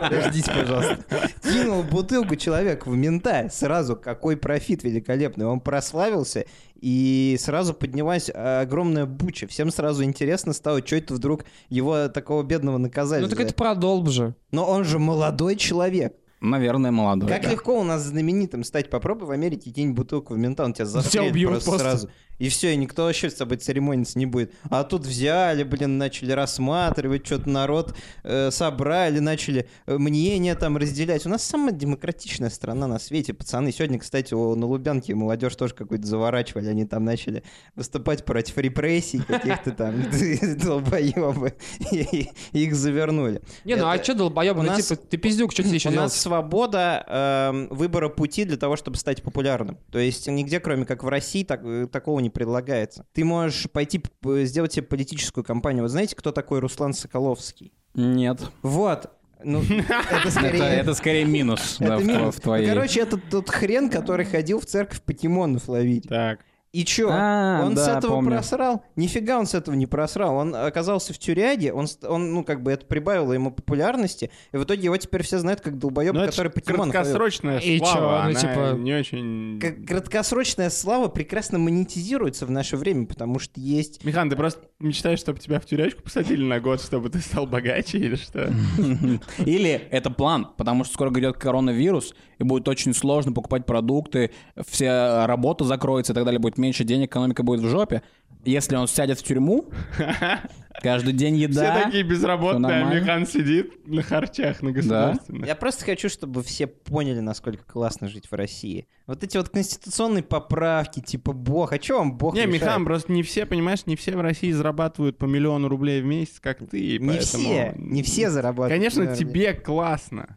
Подождите, 0.00 0.50
пожалуйста. 0.52 0.98
Кинул 1.42 1.82
в 1.82 1.90
бутылку 1.90 2.36
человек 2.36 2.86
в 2.86 2.94
мента. 2.96 3.48
Сразу 3.50 3.96
какой 3.96 4.36
профит 4.36 4.82
великолепный. 4.84 5.46
Он 5.46 5.60
прославился, 5.60 6.44
и 6.80 7.36
сразу 7.40 7.74
поднялась 7.74 8.30
огромная 8.32 9.06
буча. 9.06 9.46
Всем 9.46 9.70
сразу 9.70 10.04
интересно 10.04 10.52
стало, 10.52 10.84
что 10.86 10.96
это 10.96 11.14
вдруг 11.14 11.44
его 11.68 12.08
такого 12.08 12.42
бедного 12.42 12.78
наказали. 12.78 13.22
Ну 13.22 13.28
так 13.28 13.40
это 13.40 13.54
продолб 13.54 14.08
же. 14.10 14.34
Но 14.50 14.66
он 14.68 14.84
же 14.84 14.98
молодой 14.98 15.56
человек. 15.56 16.14
Наверное, 16.46 16.90
молодой. 16.90 17.28
Как 17.28 17.42
да. 17.42 17.50
легко 17.50 17.80
у 17.80 17.84
нас 17.84 18.02
знаменитым 18.02 18.64
стать. 18.64 18.90
Попробуй 18.90 19.26
в 19.26 19.30
Америке 19.30 19.70
кинь 19.70 19.92
бутылку 19.92 20.34
в 20.34 20.38
мента, 20.38 20.64
он 20.64 20.72
тебя 20.72 20.86
застрелит 20.86 21.30
убьют 21.32 21.50
просто, 21.50 21.70
просто. 21.70 21.88
сразу. 21.88 22.10
И 22.38 22.50
все, 22.50 22.74
и 22.74 22.76
никто 22.76 23.04
вообще 23.04 23.30
с 23.30 23.34
тобой 23.34 23.56
церемониться 23.56 24.18
не 24.18 24.26
будет. 24.26 24.52
А 24.68 24.84
тут 24.84 25.06
взяли, 25.06 25.62
блин, 25.62 25.96
начали 25.96 26.32
рассматривать, 26.32 27.24
что-то 27.24 27.48
народ 27.48 27.94
э, 28.24 28.50
собрали, 28.50 29.20
начали 29.20 29.68
э, 29.86 29.96
мнения 29.96 30.54
там 30.54 30.76
разделять. 30.76 31.24
У 31.24 31.30
нас 31.30 31.42
самая 31.42 31.72
демократичная 31.72 32.50
страна 32.50 32.86
на 32.86 32.98
свете, 32.98 33.32
пацаны. 33.32 33.72
Сегодня, 33.72 33.98
кстати, 33.98 34.34
у- 34.34 34.54
на 34.54 34.66
Лубянке 34.66 35.14
молодежь 35.14 35.56
тоже 35.56 35.74
какую-то 35.74 36.06
заворачивали. 36.06 36.68
Они 36.68 36.84
там 36.84 37.04
начали 37.04 37.42
выступать 37.74 38.24
против 38.26 38.58
репрессий 38.58 39.20
каких-то 39.20 39.70
там 39.70 39.94
долбоебы. 40.62 41.54
Их 42.52 42.74
завернули. 42.74 43.40
Не, 43.64 43.76
ну 43.76 43.88
а 43.88 44.02
что 44.02 44.14
долбоебы, 44.14 44.62
ну 44.62 44.76
типа 44.76 44.96
ты 44.96 45.16
пиздюк, 45.16 45.52
что 45.52 45.62
тебе 45.62 45.76
еще 45.76 45.90
делать? 45.90 46.12
Свобода 46.36 47.04
эм, 47.08 47.68
выбора 47.68 48.08
пути 48.08 48.44
для 48.44 48.56
того, 48.56 48.76
чтобы 48.76 48.96
стать 48.96 49.22
популярным. 49.22 49.78
То 49.90 49.98
есть 49.98 50.26
нигде, 50.28 50.60
кроме 50.60 50.84
как 50.84 51.02
в 51.02 51.08
России, 51.08 51.44
так- 51.44 51.64
э, 51.64 51.86
такого 51.90 52.20
не 52.20 52.30
предлагается. 52.30 53.06
Ты 53.12 53.24
можешь 53.24 53.70
пойти 53.70 54.02
сделать 54.22 54.74
себе 54.74 54.84
политическую 54.84 55.44
кампанию. 55.44 55.82
Вы 55.82 55.88
знаете, 55.88 56.14
кто 56.14 56.32
такой 56.32 56.60
Руслан 56.60 56.92
Соколовский? 56.92 57.72
Нет. 57.94 58.40
Вот. 58.62 59.10
Ну, 59.42 59.62
это 60.10 60.30
скорее... 60.30 60.56
Это, 60.56 60.64
это 60.64 60.94
скорее 60.94 61.24
минус 61.24 61.76
да, 61.78 61.86
это 61.86 61.96
в, 61.98 62.06
минус. 62.06 62.36
в 62.36 62.40
твоей... 62.40 62.66
Ну, 62.68 62.74
короче, 62.74 63.00
это 63.00 63.16
тот 63.18 63.48
хрен, 63.48 63.88
который 63.88 64.26
ходил 64.26 64.60
в 64.60 64.66
церковь 64.66 65.00
покемонов 65.02 65.68
ловить. 65.68 66.08
Так. 66.08 66.40
И 66.76 66.84
чё? 66.84 67.08
А, 67.10 67.62
он 67.64 67.74
с 67.74 67.86
да, 67.86 67.96
этого 67.96 68.16
помню. 68.16 68.32
просрал? 68.32 68.84
Нифига 68.96 69.38
он 69.38 69.46
с 69.46 69.54
этого 69.54 69.74
не 69.74 69.86
просрал. 69.86 70.36
Он 70.36 70.54
оказался 70.54 71.14
в 71.14 71.18
тюряге, 71.18 71.72
он, 71.72 71.86
он, 72.06 72.34
ну, 72.34 72.44
как 72.44 72.62
бы 72.62 72.70
это 72.70 72.84
прибавило 72.84 73.32
ему 73.32 73.50
популярности, 73.50 74.30
и 74.52 74.58
в 74.58 74.64
итоге 74.64 74.82
его 74.84 74.96
теперь 74.98 75.22
все 75.22 75.38
знают 75.38 75.62
как 75.62 75.78
долбоеба, 75.78 76.18
Ну, 76.18 76.26
который 76.26 76.48
ж 76.48 76.52
покемонов 76.52 76.80
ловил. 76.88 76.92
краткосрочная 76.92 77.58
И 77.60 77.78
чё, 77.78 77.86
слава, 77.86 78.10
ну, 78.10 78.18
она 78.18 78.34
типа- 78.34 78.74
не 78.76 78.92
очень... 78.92 79.58
Как 79.58 79.86
краткосрочная 79.86 80.68
слава 80.68 81.08
прекрасно 81.08 81.58
монетизируется 81.58 82.44
в 82.44 82.50
наше 82.50 82.76
время, 82.76 83.06
потому 83.06 83.38
что 83.38 83.58
есть... 83.58 84.04
Михан, 84.04 84.28
ты 84.28 84.36
просто 84.36 84.66
мечтаешь, 84.78 85.20
чтобы 85.20 85.38
тебя 85.38 85.58
в 85.60 85.64
тюрячку 85.64 86.02
посадили 86.02 86.44
на 86.44 86.60
год, 86.60 86.82
чтобы 86.82 87.08
ты 87.08 87.20
стал 87.20 87.46
богаче 87.46 87.96
или 87.96 88.16
что? 88.16 88.52
Или 89.46 89.70
это 89.90 90.10
план, 90.10 90.48
потому 90.58 90.84
что 90.84 90.92
скоро 90.92 91.10
идет 91.18 91.38
коронавирус, 91.38 92.14
и 92.38 92.44
будет 92.44 92.68
очень 92.68 92.94
сложно 92.94 93.32
покупать 93.32 93.66
продукты, 93.66 94.30
все 94.66 95.24
работа 95.26 95.64
закроется 95.64 96.12
и 96.12 96.14
так 96.14 96.24
далее, 96.24 96.38
будет 96.38 96.58
меньше 96.58 96.84
денег, 96.84 97.08
экономика 97.10 97.42
будет 97.42 97.60
в 97.60 97.68
жопе. 97.68 98.02
Если 98.44 98.76
он 98.76 98.86
сядет 98.86 99.18
в 99.18 99.24
тюрьму, 99.24 99.64
каждый 100.82 101.12
день 101.12 101.36
еда... 101.36 101.74
Все 101.74 101.84
такие 101.84 102.02
безработные, 102.04 102.84
а. 102.84 102.94
Михан 102.94 103.26
сидит 103.26 103.86
на 103.88 104.02
харчах, 104.02 104.62
на 104.62 104.70
государственных. 104.72 105.46
Я 105.46 105.56
просто 105.56 105.84
хочу, 105.84 106.08
чтобы 106.08 106.42
все 106.42 106.66
поняли, 106.66 107.20
насколько 107.20 107.64
классно 107.64 108.08
жить 108.08 108.30
в 108.30 108.34
России. 108.34 108.86
Вот 109.06 109.24
эти 109.24 109.36
вот 109.36 109.48
конституционные 109.48 110.22
поправки, 110.22 111.00
типа 111.00 111.32
бог, 111.32 111.72
а 111.72 111.82
что 111.82 111.98
вам 111.98 112.16
бог 112.16 112.34
Не, 112.34 112.46
мешает? 112.46 112.62
Михан, 112.62 112.84
просто 112.84 113.12
не 113.12 113.22
все, 113.22 113.46
понимаешь, 113.46 113.86
не 113.86 113.96
все 113.96 114.16
в 114.16 114.20
России 114.20 114.52
зарабатывают 114.52 115.18
по 115.18 115.24
миллиону 115.24 115.68
рублей 115.68 116.00
в 116.00 116.04
месяц, 116.04 116.38
как 116.40 116.58
ты. 116.68 116.78
и 116.78 116.98
Не 116.98 117.08
поэтому- 117.08 117.44
все, 117.44 117.74
не 117.76 118.02
все 118.02 118.30
зарабатывают. 118.30 118.72
Конечно, 118.72 119.04
наверное. 119.04 119.18
тебе 119.18 119.54
классно, 119.54 120.36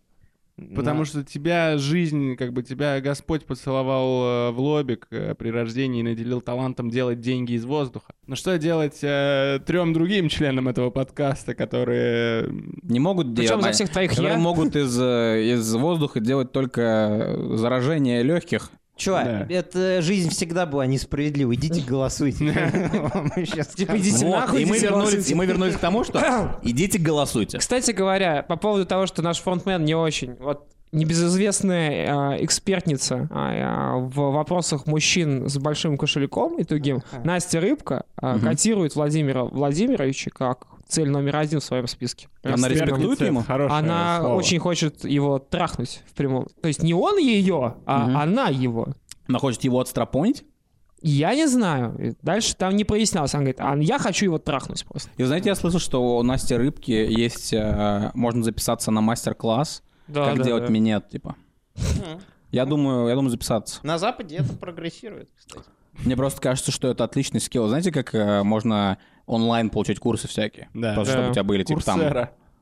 потому 0.75 0.99
На- 0.99 1.05
что 1.05 1.23
тебя 1.23 1.77
жизнь, 1.77 2.35
как 2.35 2.53
бы 2.53 2.63
тебя 2.63 2.99
Господь 3.01 3.45
поцеловал 3.45 4.49
э, 4.49 4.51
в 4.51 4.59
лобик 4.59 5.07
э, 5.11 5.35
при 5.35 5.49
рождении 5.49 6.01
и 6.01 6.03
наделил 6.03 6.41
талантом 6.41 6.89
делать 6.89 7.19
деньги 7.19 7.53
из 7.53 7.65
воздуха. 7.65 8.13
Но 8.27 8.35
что 8.35 8.57
делать 8.57 8.99
э, 9.01 9.59
трем 9.65 9.93
другим 9.93 10.29
членам 10.29 10.67
этого 10.67 10.89
подкаста, 10.89 11.55
которые... 11.55 12.49
Не 12.83 12.99
могут 12.99 13.35
Причем 13.35 13.59
делать... 13.59 13.63
за 13.63 13.71
всех 13.71 13.89
твоих 13.89 14.13
я. 14.13 14.37
могут 14.37 14.75
из, 14.75 14.99
э, 14.99 15.53
из 15.53 15.73
воздуха 15.75 16.19
делать 16.19 16.51
только 16.51 16.81
э, 16.81 17.55
заражение 17.57 18.23
легких. 18.23 18.71
Чё, 18.99 19.13
Да. 19.13 19.47
это 19.49 20.01
жизнь 20.01 20.29
всегда 20.29 20.65
была 20.65 20.85
несправедливой. 20.85 21.55
Идите 21.55 21.81
голосуйте. 21.81 22.37
Типа, 23.75 23.97
идите 23.97 24.27
нахуй, 24.27 24.61
и, 24.63 24.65
мы 24.65 24.77
вернулись, 24.77 25.11
голосуйте. 25.11 25.31
и 25.31 25.35
мы 25.35 25.45
вернулись 25.45 25.75
к 25.75 25.79
тому, 25.79 26.03
что 26.03 26.59
идите 26.63 26.99
голосуйте. 26.99 27.57
Кстати 27.57 27.91
говоря, 27.91 28.43
по 28.43 28.57
поводу 28.57 28.85
того, 28.85 29.07
что 29.07 29.21
наш 29.21 29.39
фронтмен 29.39 29.85
не 29.85 29.95
очень, 29.95 30.35
вот 30.35 30.67
небезызвестная 30.91 32.35
э, 32.39 32.43
экспертница 32.43 33.27
э, 33.31 33.99
в 33.99 34.31
вопросах 34.31 34.85
мужчин 34.87 35.47
с 35.47 35.57
большим 35.57 35.97
кошельком 35.97 36.57
и 36.57 36.63
тугим, 36.63 37.01
Настя 37.23 37.59
Рыбка, 37.61 38.05
э, 38.21 38.39
котирует 38.39 38.95
Владимира 38.95 39.43
Владимировича 39.43 40.31
как 40.31 40.65
цель 40.89 41.10
номер 41.10 41.38
один 41.38 41.60
в 41.62 41.63
своем 41.63 41.88
списке. 41.88 42.27
Она 42.43 42.67
респектует 42.67 43.22
ему? 43.22 43.43
Хорошее 43.43 43.79
Она 43.79 44.19
слово. 44.19 44.34
очень 44.36 44.60
хочет 44.60 45.05
его 45.05 45.39
трахнуть 45.39 46.01
в 46.08 46.13
прямом. 46.13 46.48
То 46.62 46.67
есть 46.67 46.84
не 46.84 46.93
он 46.93 47.17
ее, 47.17 47.75
а 47.86 48.05
Мгм. 48.08 48.17
она 48.17 48.48
его. 48.50 48.88
Она 49.27 49.39
хочет 49.39 49.63
его 49.63 49.79
отстрапонить. 49.79 50.43
Я 51.01 51.34
не 51.34 51.48
знаю. 51.48 52.15
Дальше 52.22 52.55
там 52.58 52.75
не 52.75 52.84
прояснялось. 52.84 53.34
Она 53.34 53.43
говорит, 53.43 53.62
а 53.62 53.77
я 53.77 54.00
хочу 54.00 54.25
его 54.25 54.38
трахнуть 54.39 54.84
просто. 54.86 55.10
И 55.15 55.24
знаете, 55.24 55.48
я 55.50 55.55
слышал, 55.55 55.79
что 55.79 56.17
у 56.17 56.24
Насти 56.24 56.55
Рыбки 56.55 56.91
есть... 56.91 57.53
э, 57.53 58.12
можно 58.15 58.43
записаться 58.43 58.91
на 58.91 59.00
мастер-класс, 59.00 59.81
Да, 60.08 60.25
как 60.25 60.39
да, 60.39 60.43
делать 60.43 60.65
да. 60.65 60.69
минет, 60.74 61.08
типа. 61.10 61.36
Я 62.51 62.65
думаю, 62.65 63.08
я 63.08 63.15
думаю 63.15 63.29
записаться. 63.29 63.79
На 63.84 63.98
Западе 63.98 64.38
это 64.38 64.53
прогрессирует, 64.53 65.29
кстати. 65.38 65.65
Мне 66.03 66.15
просто 66.17 66.41
кажется, 66.41 66.72
что 66.72 66.88
это 66.88 67.03
отличный 67.03 67.39
скилл. 67.39 67.67
Знаете, 67.67 67.91
как 67.91 68.15
э, 68.15 68.41
можно 68.43 68.98
онлайн 69.29 69.69
получать 69.69 70.00
курсы 70.00 70.27
всякие? 70.27 70.69
Да. 70.74 70.93
Просто 70.95 71.13
Да. 71.13 71.17
чтобы 71.19 71.29
у 71.29 71.33
тебя 71.33 71.43
были, 71.43 71.63
типа 71.63 71.81
там... 71.83 72.00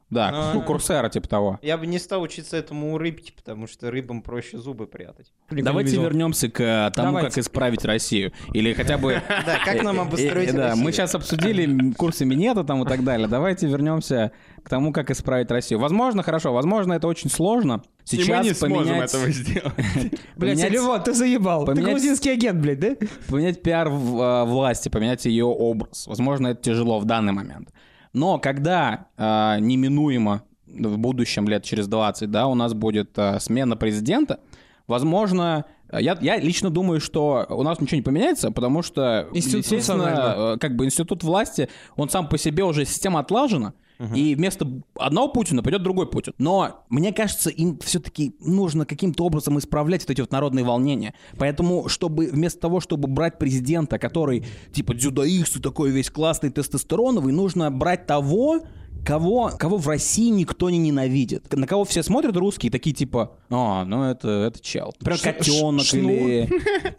Да, 0.10 0.30
А. 0.34 0.54
ку- 0.54 0.62
курсера, 0.62 1.10
типа 1.10 1.28
того. 1.28 1.60
Я 1.62 1.78
бы 1.78 1.86
не 1.86 2.00
стал 2.00 2.22
учиться 2.22 2.56
этому 2.56 2.94
у 2.94 2.98
рыбки, 2.98 3.34
потому 3.36 3.68
что 3.68 3.92
рыбам 3.92 4.22
проще 4.22 4.58
зубы 4.58 4.88
прятать. 4.88 5.34
Давайте 5.50 5.92
видел. 5.92 6.04
вернемся 6.04 6.50
к 6.50 6.62
э, 6.62 6.92
тому, 6.96 7.08
Давайте. 7.10 7.30
как 7.30 7.38
исправить 7.40 7.84
Россию. 7.84 8.32
Или 8.54 8.72
хотя 8.74 8.98
бы... 8.98 9.22
Да, 9.46 9.60
как 9.66 9.84
нам 9.84 10.00
Э, 10.00 10.04
обустроить 10.04 10.50
э, 10.50 10.54
Да, 10.54 10.68
Россию? 10.70 10.84
мы 10.86 10.92
сейчас 10.94 11.14
обсудили 11.14 11.92
курсы 11.94 12.24
минета 12.24 12.64
там 12.64 12.84
и 12.84 12.88
так 12.88 13.04
далее. 13.04 13.28
Давайте 13.28 13.68
вернемся 13.68 14.32
к 14.64 14.70
тому, 14.70 14.94
как 14.94 15.12
исправить 15.12 15.52
Россию. 15.52 15.82
Возможно, 15.82 16.24
хорошо, 16.24 16.54
возможно, 16.54 16.94
это 16.94 17.06
очень 17.08 17.30
сложно. 17.30 17.84
И 18.10 18.16
мы 18.18 18.24
Сейчас 18.24 18.46
не 18.46 18.54
сможем 18.54 18.88
поменять, 18.88 19.10
этого 19.14 19.30
сделать. 19.32 19.74
Блять, 19.76 20.22
поменять- 20.38 20.72
Левон, 20.72 21.04
ты 21.04 21.14
заебал. 21.14 21.66
Ты 21.66 21.74
поменять- 21.74 21.92
грузинский 21.92 22.30
агент, 22.30 22.62
блядь, 22.62 22.80
да? 22.80 22.96
поменять 23.28 23.62
пиар 23.62 23.90
в- 23.90 24.22
э, 24.22 24.44
власти, 24.46 24.88
поменять 24.88 25.26
ее 25.26 25.44
образ. 25.44 26.08
Возможно, 26.08 26.48
это 26.48 26.62
тяжело 26.62 27.00
в 27.00 27.04
данный 27.06 27.34
момент. 27.34 27.70
Но 28.18 28.40
когда 28.40 29.10
э, 29.16 29.60
неминуемо 29.60 30.42
в 30.66 30.98
будущем 30.98 31.48
лет 31.48 31.64
через 31.64 31.88
20, 31.88 32.32
да, 32.32 32.48
у 32.48 32.56
нас 32.56 32.74
будет 32.74 33.12
э, 33.16 33.40
смена 33.40 33.78
президента, 33.78 34.40
возможно, 34.88 35.66
я, 35.92 36.18
я 36.20 36.38
лично 36.38 36.72
думаю, 36.72 37.00
что 37.00 37.46
у 37.48 37.62
нас 37.62 37.80
ничего 37.80 37.98
не 37.98 38.02
поменяется, 38.02 38.50
потому 38.52 38.82
что, 38.82 39.28
Институционально. 39.34 40.10
естественно, 40.10 40.54
э, 40.56 40.58
как 40.58 40.76
бы 40.76 40.86
институт 40.86 41.24
власти, 41.24 41.70
он 41.96 42.10
сам 42.10 42.28
по 42.28 42.40
себе 42.40 42.64
уже 42.64 42.86
система 42.86 43.20
отлажена, 43.20 43.74
и 44.14 44.36
вместо 44.36 44.68
одного 44.96 45.28
Путина 45.30 45.64
пойдет 45.64 45.84
другой 45.84 46.08
Путин. 46.10 46.34
Но 46.38 46.86
мне 46.90 47.12
кажется, 47.14 47.50
им 47.50 47.80
все-таки 47.80 48.36
нужно 48.40 48.86
каким-то 48.86 49.24
образом 49.26 49.58
исправлять 49.58 50.02
вот 50.04 50.12
эти 50.12 50.22
вот 50.22 50.32
народные 50.32 50.64
волнения. 50.64 51.14
Поэтому, 51.38 51.88
чтобы 51.90 52.28
вместо 52.28 52.60
того, 52.60 52.80
чтобы 52.80 53.08
брать 53.08 53.40
президента, 53.40 53.98
который 53.98 54.46
типа 54.72 54.94
дзюдоист 54.94 55.58
и 55.58 55.60
такой 55.62 55.90
весь 55.92 56.10
классный 56.12 56.50
тестостероновый, 56.52 57.34
нужно 57.34 57.72
брать 57.72 58.06
того, 58.06 58.62
кого, 59.06 59.52
кого 59.58 59.78
в 59.78 59.88
России 59.88 60.30
никто 60.30 60.70
не 60.70 60.78
ненавидит. 60.78 61.52
На 61.54 61.66
кого 61.66 61.86
все 61.86 62.04
смотрят 62.04 62.36
русские, 62.36 62.72
такие 62.72 62.94
типа, 62.96 63.38
а, 63.50 63.86
ну 63.86 64.04
это, 64.04 64.28
это 64.30 64.60
чел. 64.62 64.94
Например, 65.00 65.20
Ш- 65.20 65.34
котенок 65.34 65.86
ш- 65.86 65.98
или... 65.98 66.50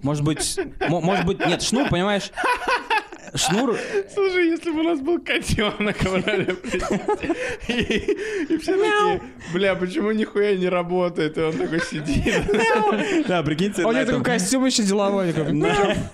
Может 0.02 0.24
быть, 0.24 0.58
мо- 0.88 1.00
может 1.00 1.26
быть, 1.26 1.38
нет, 1.46 1.60
Шнур, 1.62 1.88
понимаешь, 1.90 2.30
Шнур... 3.34 3.76
Слушай, 4.12 4.50
если 4.50 4.70
бы 4.70 4.80
у 4.80 4.82
нас 4.82 5.00
был 5.00 5.20
котенок 5.20 5.96
и, 7.68 8.56
все 8.58 8.76
такие, 8.76 9.22
бля, 9.52 9.74
почему 9.74 10.12
нихуя 10.12 10.56
не 10.56 10.68
работает? 10.68 11.38
И 11.38 11.40
он 11.40 11.52
такой 11.52 11.80
сидит. 11.80 12.42
Да, 13.26 13.42
прикиньте, 13.42 13.84
У 13.84 13.92
него 13.92 14.04
такой 14.04 14.22
костюм 14.22 14.66
еще 14.66 14.82
деловой. 14.82 15.34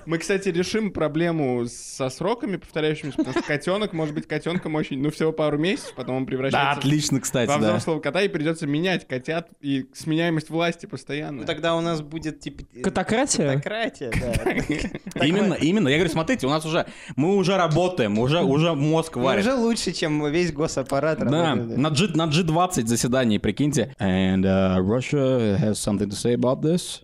Мы, 0.06 0.18
кстати, 0.18 0.48
решим 0.48 0.90
проблему 0.92 1.66
со 1.66 2.08
сроками 2.10 2.56
повторяющимися, 2.56 3.18
потому 3.18 3.34
что 3.34 3.42
котенок 3.42 3.92
может 3.92 4.14
быть 4.14 4.26
котенком 4.26 4.74
очень, 4.74 5.00
ну, 5.00 5.10
всего 5.10 5.32
пару 5.32 5.58
месяцев, 5.58 5.92
потом 5.94 6.16
он 6.16 6.24
Да, 6.24 6.28
превращается 6.28 6.78
отлично, 6.78 7.20
кстати, 7.20 7.48
во 7.48 7.58
да. 7.58 7.68
взрослого 7.68 8.00
кота, 8.00 8.22
и 8.22 8.28
придется 8.28 8.66
менять 8.66 9.06
котят, 9.06 9.48
и 9.60 9.86
сменяемость 9.94 10.50
власти 10.50 10.86
постоянно. 10.86 11.40
Ну 11.40 11.46
тогда 11.46 11.74
у 11.76 11.80
нас 11.80 12.00
будет 12.00 12.40
типа... 12.40 12.64
Катократия? 12.82 13.52
Катократия, 13.52 14.10
да. 14.10 15.24
Именно, 15.24 15.54
именно. 15.54 15.88
Я 15.88 15.96
говорю, 15.96 16.12
смотрите, 16.12 16.46
у 16.46 16.50
нас 16.50 16.64
уже, 16.64 16.86
мы 17.16 17.36
уже 17.36 17.56
работаем, 17.56 18.18
уже, 18.18 18.42
уже 18.42 18.74
мозг 18.74 19.16
Мы 19.16 19.24
варит. 19.24 19.44
уже 19.46 19.54
лучше, 19.54 19.92
чем 19.92 20.26
весь 20.30 20.52
госаппарат 20.52 21.18
Да, 21.18 21.54
работает. 21.54 21.78
на, 21.78 21.90
G, 21.90 22.08
на 22.14 22.26
G20 22.26 22.86
заседании, 22.86 23.38
прикиньте. 23.38 23.94
And 23.98 24.44
uh, 24.44 24.80
Russia 24.82 25.56
has 25.58 25.74
something 25.78 26.08
to 26.08 26.16
say 26.16 26.34
about 26.34 26.62
this. 26.62 27.02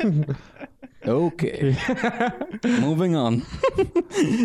Okay. 1.02 1.74
Moving 2.62 3.14
on. 3.14 3.42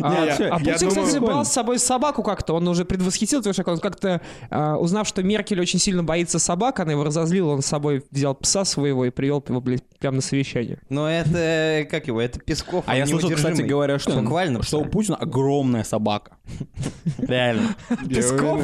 А, 0.02 0.24
а 0.24 0.26
я 0.26 0.74
Путин, 0.74 0.90
думаю- 0.90 1.06
кстати, 1.06 1.20
брал 1.24 1.44
с 1.46 1.52
собой 1.52 1.80
собаку 1.80 2.24
как-то. 2.24 2.54
Он 2.54 2.66
уже 2.68 2.86
предвосхитил 2.86 3.42
твой 3.42 3.54
шаг. 3.54 3.68
Он 3.68 3.78
как-то, 3.80 4.22
а, 4.50 4.78
узнав, 4.78 5.06
что 5.08 5.22
Меркель 5.22 5.60
очень 5.60 5.80
сильно 5.80 6.04
боится 6.04 6.40
собак, 6.40 6.80
она 6.80 6.94
его 6.94 7.04
разозлила, 7.04 7.52
он 7.52 7.62
с 7.62 7.66
собой 7.66 8.04
взял 8.10 8.34
пса 8.36 8.64
своего 8.64 9.04
и 9.06 9.10
привел 9.10 9.44
его, 9.48 9.60
блядь, 9.60 9.84
прямо 10.00 10.18
на 10.18 10.22
совещание. 10.22 10.80
Но 10.90 11.10
это, 11.10 11.86
как 11.90 12.08
его, 12.08 12.22
это 12.22 12.40
Песков, 12.40 12.86
А 12.88 12.96
я 12.96 13.06
слышал, 13.06 13.32
кстати 13.32 13.62
говоря, 13.62 14.00
что, 14.00 14.14
Буквально. 14.14 14.64
что 14.64 14.80
у 14.80 14.86
Путина 14.86 15.18
огромная 15.18 15.84
собака. 15.84 16.38
Реально. 17.18 17.76
Песков? 18.08 18.64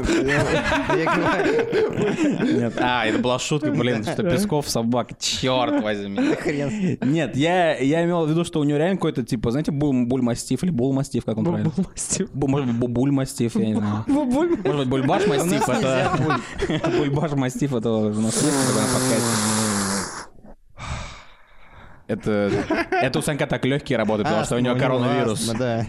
Нет, 2.53 2.73
а, 2.77 3.05
это 3.05 3.19
была 3.19 3.39
шутка, 3.39 3.71
блин, 3.71 4.03
что 4.03 4.23
Песков 4.23 4.69
собака. 4.69 5.15
Черт 5.19 5.83
возьми. 5.83 6.97
Нет, 7.01 7.35
я, 7.35 7.80
я 7.81 8.03
имел 8.05 8.25
в 8.25 8.29
виду, 8.29 8.43
что 8.43 8.59
у 8.59 8.63
него 8.63 8.77
реально 8.77 8.95
какой-то, 8.97 9.23
типа, 9.23 9.51
знаете, 9.51 9.71
бул, 9.71 9.93
бульмастиф 10.05 10.63
или 10.63 10.71
булмастиф, 10.71 11.25
как 11.25 11.37
он 11.37 11.45
правильно? 11.45 11.71
Бульмастив. 11.75 12.29
Бу- 12.33 12.47
Может 12.47 12.75
быть, 12.75 12.89
бульмастиф, 12.89 13.55
я 13.55 13.65
не 13.65 13.75
знаю. 13.75 14.03
Буль- 14.07 14.57
Может 14.63 14.79
быть, 14.79 14.87
бульбаш 14.87 15.27
мастиф, 15.27 15.67
это... 15.69 16.11
Бульбаш 16.97 17.31
мастиф, 17.33 17.73
это 17.73 17.89
у 17.89 18.09
нас 18.09 18.33
когда 18.35 18.81
на 18.81 18.87
подкасте. 18.93 19.70
Это, 22.11 22.51
это 22.91 23.19
у 23.19 23.21
Санька 23.21 23.47
так 23.47 23.63
легкие 23.63 23.97
работают, 23.97 24.27
потому 24.27 24.45
что 24.45 24.57
у 24.57 24.59
него 24.59 24.73
Астма, 24.73 24.87
коронавирус. 24.87 25.49
астма, 25.49 25.59
да. 25.59 25.85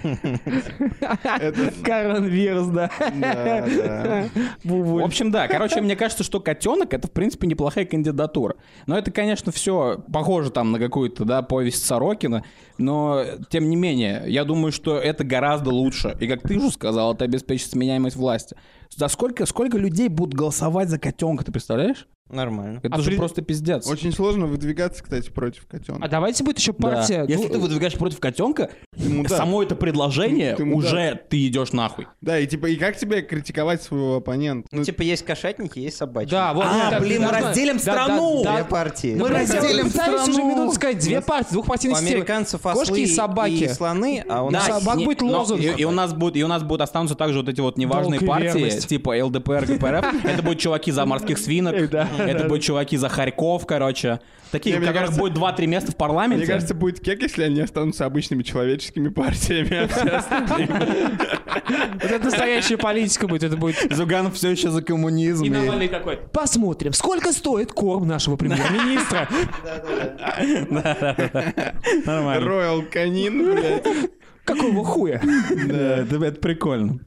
Коронавирус, 1.84 2.66
да. 2.68 2.90
Да, 3.14 3.66
да. 3.66 4.24
В 4.62 5.02
общем, 5.02 5.32
да. 5.32 5.48
Короче, 5.48 5.80
мне 5.80 5.96
кажется, 5.96 6.22
что 6.22 6.38
котенок 6.38 6.94
это, 6.94 7.08
в 7.08 7.10
принципе, 7.10 7.48
неплохая 7.48 7.86
кандидатура. 7.86 8.54
Но 8.86 8.96
это, 8.96 9.10
конечно, 9.10 9.50
все 9.50 10.04
похоже 10.12 10.50
там 10.50 10.70
на 10.70 10.78
какую-то, 10.78 11.24
да, 11.24 11.42
повесть 11.42 11.84
Сорокина. 11.84 12.44
Но, 12.78 13.24
тем 13.50 13.68
не 13.68 13.74
менее, 13.74 14.22
я 14.28 14.44
думаю, 14.44 14.70
что 14.70 14.98
это 14.98 15.24
гораздо 15.24 15.70
лучше. 15.70 16.16
И, 16.20 16.28
как 16.28 16.42
ты 16.42 16.56
уже 16.56 16.70
сказал, 16.70 17.14
это 17.14 17.24
обеспечит 17.24 17.70
сменяемость 17.70 18.16
власти. 18.16 18.56
За 18.96 19.08
сколько, 19.08 19.44
сколько 19.46 19.76
людей 19.76 20.08
будут 20.08 20.34
голосовать 20.34 20.88
за 20.88 20.98
котенка, 20.98 21.44
ты 21.44 21.50
представляешь? 21.50 22.06
Нормально. 22.32 22.80
Это 22.82 22.96
А 22.96 23.00
же 23.00 23.10
при- 23.10 23.16
просто 23.16 23.42
пиздец. 23.42 23.86
Очень 23.88 24.12
сложно 24.12 24.46
выдвигаться, 24.46 25.02
кстати, 25.04 25.30
против 25.30 25.66
котенка. 25.66 26.02
А 26.04 26.08
давайте 26.08 26.42
будет 26.42 26.58
еще 26.58 26.72
Да. 26.72 26.88
партия. 26.88 27.24
Если 27.28 27.44
ну, 27.46 27.52
ты 27.52 27.58
выдвигаешь 27.58 27.94
против 27.94 28.18
котенка, 28.20 28.70
само 29.28 29.62
это 29.62 29.76
предложение 29.76 30.54
Ты 30.56 30.64
уже 30.64 31.20
ты 31.28 31.46
идешь 31.46 31.72
нахуй. 31.72 32.06
Да, 32.20 32.38
и 32.38 32.46
типа, 32.46 32.66
и 32.66 32.76
как 32.76 32.96
тебе 32.96 33.22
критиковать 33.22 33.82
своего 33.82 34.16
оппонента? 34.16 34.68
Ну, 34.72 34.82
типа, 34.82 35.02
есть 35.02 35.24
кошатники, 35.24 35.78
есть 35.78 35.96
собачники. 35.98 36.30
Да, 36.32 36.54
вот. 36.54 36.64
А, 36.66 36.90
да, 36.90 37.00
блин, 37.00 37.20
да, 37.20 37.26
мы 37.26 37.32
да, 37.32 37.48
разделим 37.48 37.76
да, 37.78 37.84
да, 37.84 37.92
страну! 38.04 38.44
да, 38.44 38.54
Две 38.56 38.64
партии. 38.64 39.14
Мы 39.18 39.28
Да, 39.28 39.34
разделим 39.38 39.90
пытаюсь 39.90 40.22
уже 40.22 40.32
страну! 40.32 40.48
минуту 40.50 40.72
сказать, 40.74 40.98
две 40.98 41.20
партии, 41.20 41.52
двухпартийная 41.52 41.96
У 41.96 41.98
система. 42.00 42.16
американцев 42.16 42.62
Кошки 42.62 43.00
и 43.00 43.06
собаки. 43.06 43.52
и 43.52 43.68
слоны, 43.68 44.24
а 44.28 44.42
у 44.44 44.50
Да, 44.50 44.58
нас... 44.58 44.66
собак 44.80 44.98
будет 45.04 45.20
лозунг. 45.22 45.60
И, 45.62 45.84
у 45.84 45.90
нас 45.90 46.14
будет, 46.14 46.36
и 46.36 46.44
у 46.44 46.48
нас 46.48 46.62
будут 46.62 46.80
останутся 46.82 47.14
также 47.14 47.38
вот 47.40 47.48
эти 47.48 47.60
вот 47.60 47.76
неважные 47.76 48.20
партии, 48.20 48.70
типа 48.80 49.22
ЛДПР, 49.22 49.66
ГПРФ. 49.66 50.24
Это 50.24 50.42
будут 50.42 50.58
чуваки 50.60 50.90
за 50.90 51.04
морских 51.04 51.38
свинок, 51.38 51.90
Да, 51.90 52.08
это 52.28 52.44
будут 52.48 52.62
чуваки 52.62 52.96
за 52.96 53.08
Харьков, 53.08 53.66
короче. 53.66 54.20
Такие, 54.50 54.76
у 54.76 54.78
мне 54.78 54.88
которых 54.88 55.10
кажется- 55.16 55.20
будет 55.20 55.38
2-3 55.38 55.66
места 55.66 55.92
в 55.92 55.96
парламенте. 55.96 56.44
Мне 56.44 56.46
кажется, 56.52 56.74
будет 56.74 57.00
кек, 57.00 57.22
если 57.22 57.44
они 57.44 57.60
останутся 57.62 58.04
обычными 58.04 58.42
человеческими 58.42 59.08
партиями, 59.08 59.88
а 62.00 62.04
это 62.04 62.24
настоящая 62.24 62.76
политика 62.76 63.26
будет, 63.26 63.44
это 63.44 63.56
будет... 63.56 63.76
Зюганов 63.90 64.34
все 64.34 64.50
еще 64.50 64.70
за 64.70 64.82
коммунизм. 64.82 65.44
И 65.44 65.50
Навальный 65.50 65.88
такой, 65.88 66.18
посмотрим, 66.18 66.92
сколько 66.92 67.32
стоит 67.32 67.72
корм 67.72 68.06
нашего 68.06 68.36
премьер-министра. 68.36 69.26
Нормально. 72.04 72.46
Роял 72.46 72.82
Канин, 72.82 73.54
блядь. 73.54 73.86
Какого 74.44 74.84
хуя? 74.84 75.20
Да, 75.66 76.26
это 76.26 76.32
прикольно. 76.40 76.98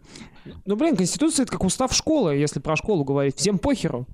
Ну, 0.65 0.75
блин, 0.75 0.95
Конституция— 0.95 1.43
это 1.45 1.51
как 1.51 1.63
устав 1.63 1.93
школы, 1.93 2.35
если 2.35 2.59
про 2.59 2.75
школу 2.75 3.03
говорить. 3.03 3.35
Всем 3.37 3.57
похеру. 3.57 4.07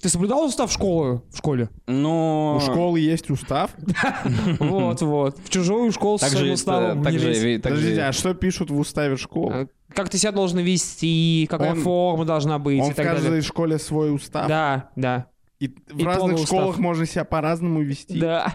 Ты 0.00 0.08
соблюдал 0.08 0.44
устав 0.44 0.70
школы 0.70 1.22
в 1.32 1.36
школе? 1.38 1.68
Ну... 1.86 2.56
У 2.56 2.60
школы 2.60 3.00
есть 3.00 3.30
устав. 3.30 3.70
Вот, 4.60 5.00
вот. 5.02 5.38
В 5.38 5.48
чужую 5.48 5.90
школу 5.92 6.18
с 6.18 6.20
Так 6.20 6.30
своим 6.30 6.46
же, 6.46 6.52
уставом 6.52 7.02
так 7.02 7.12
не 7.12 7.18
же, 7.18 7.28
лезь. 7.28 7.42
ви- 7.42 7.58
так 7.58 7.72
же- 7.72 7.78
Подождите, 7.78 8.02
а 8.04 8.12
что 8.12 8.34
пишут 8.34 8.70
в 8.70 8.78
уставе 8.78 9.16
школы? 9.16 9.52
А, 9.52 9.66
Как 9.92 10.08
ты 10.08 10.18
себя 10.18 10.32
должен 10.32 10.58
вести, 10.60 11.46
какая 11.50 11.74
форма 11.74 12.24
должна 12.24 12.58
быть 12.58 12.80
Он 12.80 12.92
в 12.92 12.96
каждой 12.96 13.40
школе 13.42 13.78
свой 13.78 14.14
устав. 14.14 14.46
Да, 14.48 14.90
да, 14.96 15.26
И 15.58 15.74
в 15.90 16.04
разных 16.04 16.38
школах 16.38 16.78
можно 16.78 17.06
себя 17.06 17.24
по-разному 17.24 17.80
вести. 17.82 18.20
да. 18.20 18.52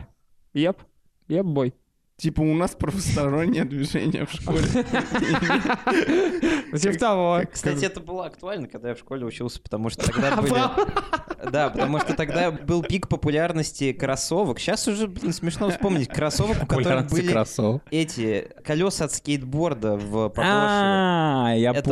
Еп, 0.53 0.77
еп, 1.27 1.45
бой. 1.45 1.73
Типа 2.21 2.41
у 2.41 2.53
нас 2.53 2.75
правостороннее 2.75 3.65
движение 3.65 4.27
в 4.27 4.31
школе. 4.31 4.61
Типа 6.77 6.99
того. 6.99 7.41
Кстати, 7.51 7.83
это 7.83 7.99
было 7.99 8.27
актуально, 8.27 8.67
когда 8.67 8.89
я 8.89 8.95
в 8.95 8.99
школе 8.99 9.25
учился, 9.25 9.59
потому 9.59 9.89
что 9.89 10.05
тогда 10.05 10.35
были... 10.41 10.53
Да, 11.51 11.71
потому 11.71 11.99
что 11.99 12.13
тогда 12.13 12.51
был 12.51 12.83
пик 12.83 13.07
популярности 13.07 13.91
кроссовок. 13.91 14.59
Сейчас 14.59 14.87
уже, 14.87 15.07
блин, 15.07 15.33
смешно 15.33 15.71
вспомнить. 15.71 16.09
Кроссовок, 16.09 16.61
у 16.61 16.67
которых 16.67 17.07
были 17.07 17.35
эти 17.89 18.47
колеса 18.63 19.05
от 19.05 19.13
скейтборда 19.13 19.95
в 19.97 20.29
подошве. 20.29 20.51
А, 20.53 21.53
я 21.55 21.71
А 21.71 21.73
про 21.73 21.79
это- 21.79 21.89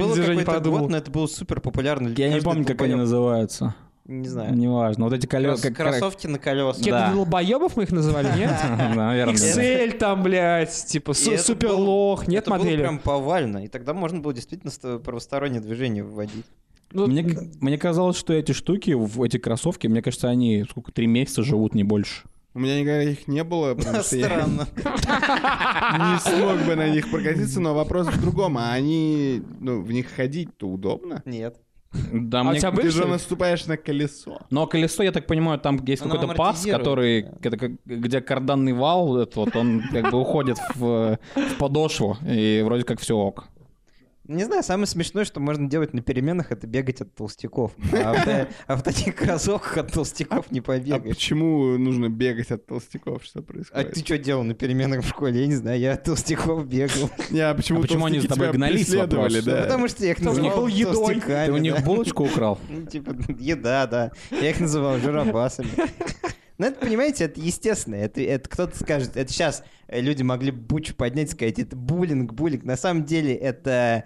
было 0.00 0.14
движение 0.14 0.44
какой-то 0.44 0.52
подумал. 0.52 0.78
год, 0.80 0.90
но 0.90 0.96
это 0.96 1.10
было 1.12 1.28
супер 1.28 1.60
популярно. 1.60 2.08
Я 2.08 2.28
не 2.28 2.40
помню, 2.40 2.64
как 2.64 2.82
они 2.82 2.96
называются. 2.96 3.76
Не 4.08 4.28
знаю. 4.28 4.54
Неважно. 4.54 5.04
Вот 5.04 5.12
эти 5.12 5.26
колеса... 5.26 5.70
Кроссовки 5.70 6.26
на 6.28 6.38
колесах. 6.38 6.76
Кеды 6.78 6.90
Да. 6.90 7.12
долбоебов 7.12 7.76
мы 7.76 7.82
их 7.84 7.92
называли, 7.92 8.28
нет? 8.38 8.52
Наверное. 8.94 9.34
XL 9.34 9.98
там, 9.98 10.22
блядь, 10.22 10.72
типа 10.86 11.10
И 11.10 11.14
су- 11.14 11.32
это 11.32 11.42
супер 11.42 11.68
было- 11.70 11.76
лох, 11.76 12.28
нет 12.28 12.42
это 12.42 12.50
было 12.52 12.58
модели. 12.64 12.80
прям 12.80 12.98
повально. 13.00 13.64
И 13.64 13.68
тогда 13.68 13.94
можно 13.94 14.20
было 14.20 14.32
действительно 14.32 14.70
ст- 14.70 15.02
правостороннее 15.02 15.60
движение 15.60 16.04
вводить. 16.04 16.46
Ну, 16.92 17.08
Мне, 17.08 17.26
мне 17.60 17.78
казалось, 17.78 18.16
что 18.16 18.32
эти 18.32 18.52
штуки, 18.52 18.92
в 18.92 19.20
эти 19.22 19.38
кроссовки, 19.38 19.88
мне 19.88 20.02
кажется, 20.02 20.28
они 20.28 20.64
сколько, 20.70 20.92
три 20.92 21.06
месяца 21.08 21.42
живут, 21.42 21.74
не 21.74 21.82
больше. 21.82 22.22
У 22.54 22.58
меня 22.60 22.80
никогда 22.80 23.02
их 23.02 23.26
не 23.28 23.42
было, 23.44 23.74
потому 23.74 24.02
что 24.02 24.16
я 24.16 24.24
Странно. 24.26 24.68
не 24.76 26.18
смог 26.20 26.64
бы 26.64 26.74
на 26.76 26.88
них 26.88 27.10
прокатиться, 27.10 27.60
но 27.60 27.74
вопрос 27.74 28.06
в 28.06 28.20
другом. 28.20 28.56
А 28.58 28.72
они, 28.72 29.42
ну, 29.60 29.82
в 29.82 29.90
них 29.92 30.06
ходить-то 30.14 30.68
удобно? 30.68 31.22
Нет. 31.24 31.56
Да, 32.12 32.40
А 32.40 32.42
у 32.42 32.50
мне... 32.50 32.58
тебя 32.58 32.70
были, 32.70 32.86
Ты 32.86 32.92
же 32.92 33.06
наступаешь 33.06 33.66
на 33.66 33.76
колесо. 33.76 34.40
Но 34.50 34.66
колесо, 34.66 35.02
я 35.02 35.12
так 35.12 35.26
понимаю, 35.26 35.58
там 35.58 35.82
есть 35.84 36.02
Оно 36.02 36.14
какой-то 36.14 36.34
паз, 36.34 36.64
амортизирует, 36.64 36.78
который, 36.78 37.22
да. 37.22 37.48
это 37.48 37.76
где 37.84 38.20
карданный 38.20 38.72
вал, 38.72 39.18
это 39.18 39.40
вот 39.40 39.56
он 39.56 39.82
как 39.92 40.10
бы 40.10 40.20
уходит 40.20 40.58
в, 40.74 41.18
в 41.34 41.54
подошву, 41.58 42.16
и 42.26 42.62
вроде 42.64 42.84
как 42.84 43.00
все 43.00 43.16
ок. 43.16 43.48
Не 44.28 44.44
знаю, 44.44 44.62
самое 44.62 44.86
смешное, 44.86 45.24
что 45.24 45.40
можно 45.40 45.68
делать 45.68 45.94
на 45.94 46.02
переменах, 46.02 46.50
это 46.52 46.66
бегать 46.66 47.00
от 47.00 47.14
толстяков. 47.14 47.72
А 47.92 48.12
в, 48.12 48.24
та- 48.24 48.48
а 48.66 48.80
таких 48.80 49.14
кроссовках 49.16 49.76
от 49.78 49.92
толстяков 49.92 50.50
не 50.50 50.58
А 50.60 50.62
побегаешь. 50.62 51.14
почему 51.16 51.78
нужно 51.78 52.08
бегать 52.08 52.50
от 52.50 52.66
толстяков? 52.66 53.24
Что 53.24 53.40
А 53.40 53.42
происходит? 53.42 53.92
ты 53.94 54.00
что 54.00 54.18
делал 54.18 54.42
на 54.44 54.54
переменах 54.54 55.04
в 55.04 55.08
школе? 55.08 55.40
Я 55.40 55.46
не 55.46 55.54
знаю, 55.56 55.78
я 55.80 55.92
от 55.94 56.04
толстяков 56.04 56.66
бегал. 56.66 57.10
Не, 57.30 57.40
а 57.40 57.54
почему, 57.54 57.78
А 57.78 57.82
почему 57.82 58.06
они 58.06 58.20
за 58.20 58.28
тобой 58.28 58.52
гнались? 58.52 58.86
Потому 58.94 59.88
что 59.88 60.04
я 60.04 60.12
их 60.12 60.20
называл 60.20 60.68
толстяками. 60.68 61.46
Ты 61.46 61.52
у 61.52 61.56
них 61.58 61.84
булочку 61.84 62.24
украл? 62.24 62.58
Ну, 62.68 62.84
типа, 62.86 63.16
еда, 63.38 63.86
да. 63.86 64.10
Я 64.30 64.50
их 64.50 64.60
называл 64.60 64.98
жиробасами. 64.98 65.68
Ну, 66.58 66.66
это, 66.66 66.80
понимаете, 66.80 67.24
это 67.24 67.40
естественно. 67.40 67.96
Это, 67.96 68.20
это 68.20 68.48
кто-то 68.48 68.76
скажет, 68.78 69.16
это 69.16 69.30
сейчас 69.32 69.62
люди 69.88 70.22
могли 70.22 70.50
бучу 70.50 70.94
поднять 70.94 71.28
и 71.28 71.32
сказать, 71.32 71.58
это 71.58 71.76
буллинг, 71.76 72.32
буллинг. 72.32 72.64
На 72.64 72.76
самом 72.76 73.04
деле 73.04 73.34
это 73.34 73.70
э, 73.70 74.02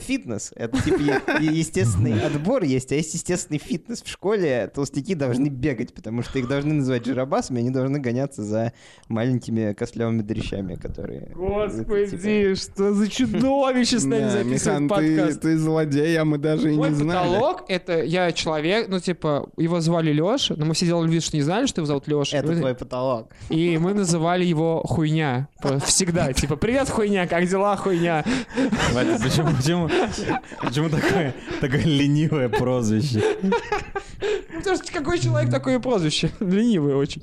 фитнес. 0.00 0.52
Это 0.56 0.80
типа 0.82 1.40
естественный 1.40 2.20
отбор 2.20 2.62
есть, 2.62 2.92
а 2.92 2.94
есть 2.94 3.14
естественный 3.14 3.58
фитнес. 3.58 4.02
В 4.02 4.08
школе 4.08 4.70
толстяки 4.74 5.14
должны 5.14 5.48
бегать, 5.48 5.92
потому 5.94 6.22
что 6.22 6.38
их 6.38 6.48
должны 6.48 6.74
называть 6.74 7.04
жиробасами, 7.04 7.60
они 7.60 7.70
должны 7.70 7.98
гоняться 7.98 8.42
за 8.42 8.72
маленькими 9.08 9.72
костлявыми 9.72 10.22
дрищами, 10.22 10.74
которые... 10.76 11.32
это, 11.60 11.78
типа, 11.78 11.94
Господи, 11.94 12.54
что 12.54 12.94
за 12.94 13.08
чудовище 13.08 13.98
с 13.98 14.04
нами 14.04 14.28
записывает 14.28 14.88
подкаст. 14.88 15.40
ты 15.40 15.58
злодей, 15.58 16.18
а 16.18 16.24
мы 16.24 16.38
даже 16.38 16.72
и 16.72 16.76
не 16.76 16.94
знали. 16.94 17.28
потолок— 17.28 17.64
это 17.68 18.02
я 18.02 18.32
человек, 18.32 18.88
ну, 18.88 19.00
типа, 19.00 19.48
его 19.56 19.80
звали 19.80 20.12
Леша, 20.12 20.54
но 20.56 20.64
мы 20.66 20.74
все 20.74 20.86
делали 20.86 21.10
вид, 21.10 21.22
что 21.22 21.36
не 21.36 21.42
знали, 21.42 21.66
что 21.66 21.80
его 21.80 21.86
зовут 21.86 22.06
Леша. 22.08 22.38
Это 22.38 22.56
твой 22.56 22.74
потолок. 22.74 23.30
И 23.48 23.78
мы 23.78 23.94
называли 23.94 24.44
его 24.44 24.82
Хуйня. 24.84 25.48
Всегда. 25.86 26.32
Типа, 26.32 26.56
привет, 26.56 26.88
Хуйня, 26.88 27.26
как 27.26 27.46
дела, 27.46 27.76
Хуйня? 27.76 28.24
Почему, 29.22 29.50
почему, 29.82 30.38
почему 30.60 30.88
такое, 30.88 31.34
такое 31.60 31.84
ленивое 31.84 32.48
прозвище? 32.48 33.22
Потому 34.56 34.76
что 34.76 34.92
какой 34.92 35.18
человек, 35.18 35.50
такое 35.50 35.78
прозвище. 35.78 36.30
Ленивый 36.40 36.94
очень. 36.94 37.22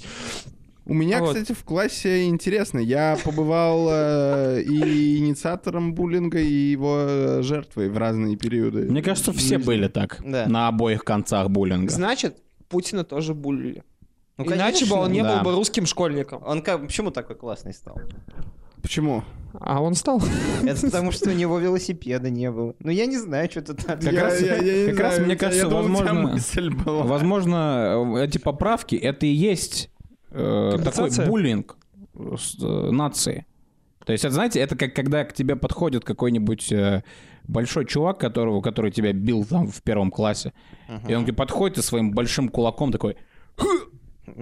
У 0.86 0.94
меня, 0.94 1.20
Вот. 1.22 1.36
кстати, 1.36 1.54
в 1.58 1.64
классе 1.64 2.26
интересно. 2.28 2.80
Я 2.80 3.18
побывал 3.24 3.88
э, 3.92 4.62
и 4.64 5.20
инициатором 5.20 5.94
буллинга, 5.94 6.40
и 6.40 6.52
его 6.72 6.98
э, 7.00 7.42
жертвой 7.44 7.90
в 7.90 7.98
разные 7.98 8.36
периоды. 8.36 8.90
Мне 8.90 9.02
кажется, 9.02 9.32
все 9.32 9.58
жизни. 9.58 9.64
были 9.64 9.88
так. 9.88 10.20
Да. 10.26 10.48
На 10.48 10.68
обоих 10.68 11.04
концах 11.04 11.50
буллинга. 11.50 11.92
Значит, 11.92 12.38
Путина 12.68 13.04
тоже 13.04 13.34
булили. 13.34 13.84
Ну, 14.38 14.46
Иначе 14.46 14.86
бы 14.86 14.92
конечно. 14.92 15.00
он 15.00 15.12
не 15.12 15.24
да. 15.24 15.38
был 15.38 15.52
бы 15.52 15.56
русским 15.56 15.86
школьником. 15.86 16.42
Он 16.46 16.62
как, 16.62 16.82
почему 16.86 17.12
такой 17.12 17.36
классный 17.36 17.74
стал? 17.74 17.98
Почему? 18.82 19.24
А 19.60 19.82
он 19.82 19.96
стал. 19.96 20.22
Это 20.64 20.82
потому, 20.82 21.12
что 21.12 21.30
у 21.30 21.34
него 21.34 21.60
велосипеда 21.60 22.30
не 22.30 22.50
было. 22.52 22.74
Ну, 22.80 22.92
я 22.92 23.06
не 23.06 23.18
знаю, 23.18 23.50
что 23.52 23.62
тут 23.62 23.88
надо. 23.88 24.04
Как 24.06 24.14
Я- 24.14 24.24
раз- 24.24 24.42
я- 24.42 24.56
я 24.58 24.90
как 24.92 25.00
раз, 25.00 25.14
знаю, 25.16 25.26
мне 25.28 25.36
кажется, 25.36 25.64
я 25.66 25.70
думал, 25.70 25.84
у 25.86 25.88
тебя 25.96 26.06
возможно- 26.14 26.32
мысль 26.34 26.70
была. 26.70 27.04
Возможно, 27.04 28.16
э, 28.18 28.26
эти 28.26 28.38
поправки 28.38 28.96
это 28.96 29.26
и 29.26 29.30
есть 29.30 29.90
э, 30.32 30.78
такой 30.84 31.10
буллинг 31.28 31.78
э, 32.16 32.92
нации. 32.92 33.46
То 34.06 34.14
есть, 34.14 34.26
это, 34.26 34.34
знаете, 34.34 34.60
это 34.60 34.76
как 34.76 34.96
когда 34.96 35.24
к 35.26 35.34
тебе 35.34 35.56
подходит 35.56 36.04
какой-нибудь 36.06 36.72
э, 36.72 37.04
большой 37.44 37.86
чувак, 37.86 38.20
которого, 38.20 38.62
который 38.62 38.92
тебя 38.92 39.14
бил 39.14 39.46
там 39.46 39.68
в 39.68 39.82
первом 39.84 40.10
классе, 40.12 40.54
и 41.08 41.14
он 41.14 41.24
тебе 41.26 41.34
подходит 41.36 41.78
и 41.78 41.82
своим 41.82 42.12
большим 42.12 42.50
кулаком 42.50 42.92
такой, 42.92 43.16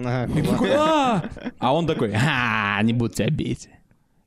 А, 0.04 0.26
И 0.26 0.42
такой, 0.42 0.70
«А!» 0.72 1.24
А 1.58 1.74
он 1.74 1.86
такой, 1.86 2.12
а, 2.14 2.80
не 2.82 2.92
буду 2.92 3.12
тебя 3.14 3.28
бить. 3.30 3.68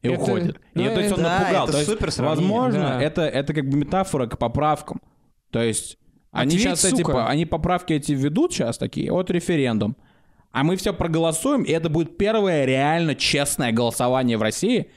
И 0.04 0.08
Это- 0.10 0.22
уходит. 0.22 0.58
И 0.76 0.80
ну, 0.80 0.86
то 0.94 1.00
есть 1.00 1.12
он 1.14 1.24
да, 1.24 1.40
напугал. 1.40 1.64
это 1.64 1.72
То 1.72 1.78
есть, 1.80 1.90
супер 1.90 2.12
сравнение. 2.12 2.52
возможно, 2.52 2.80
Да. 2.80 3.02
это, 3.02 3.22
это 3.24 3.54
как 3.54 3.68
бы 3.70 3.78
метафора 3.78 4.28
к 4.28 4.38
поправкам. 4.38 5.02
То 5.50 5.62
есть 5.64 5.98
они 6.32 6.50
Ответь, 6.56 6.62
сейчас 6.62 6.86
эти, 6.86 6.98
сука. 6.98 7.12
по- 7.14 7.28
они 7.28 7.46
поправки 7.46 7.94
эти 7.94 8.12
ведут 8.12 8.54
сейчас 8.54 8.78
такие, 8.78 9.12
вот 9.12 9.32
референдум. 9.32 9.96
А 10.52 10.64
мы 10.64 10.76
все 10.76 10.94
проголосуем, 10.94 11.64
и 11.64 11.72
это 11.72 11.90
будет 11.90 12.18
первое 12.18 12.66
реально 12.66 13.16
честное 13.16 13.72
голосование 13.72 14.38
в 14.38 14.42
России. 14.44 14.92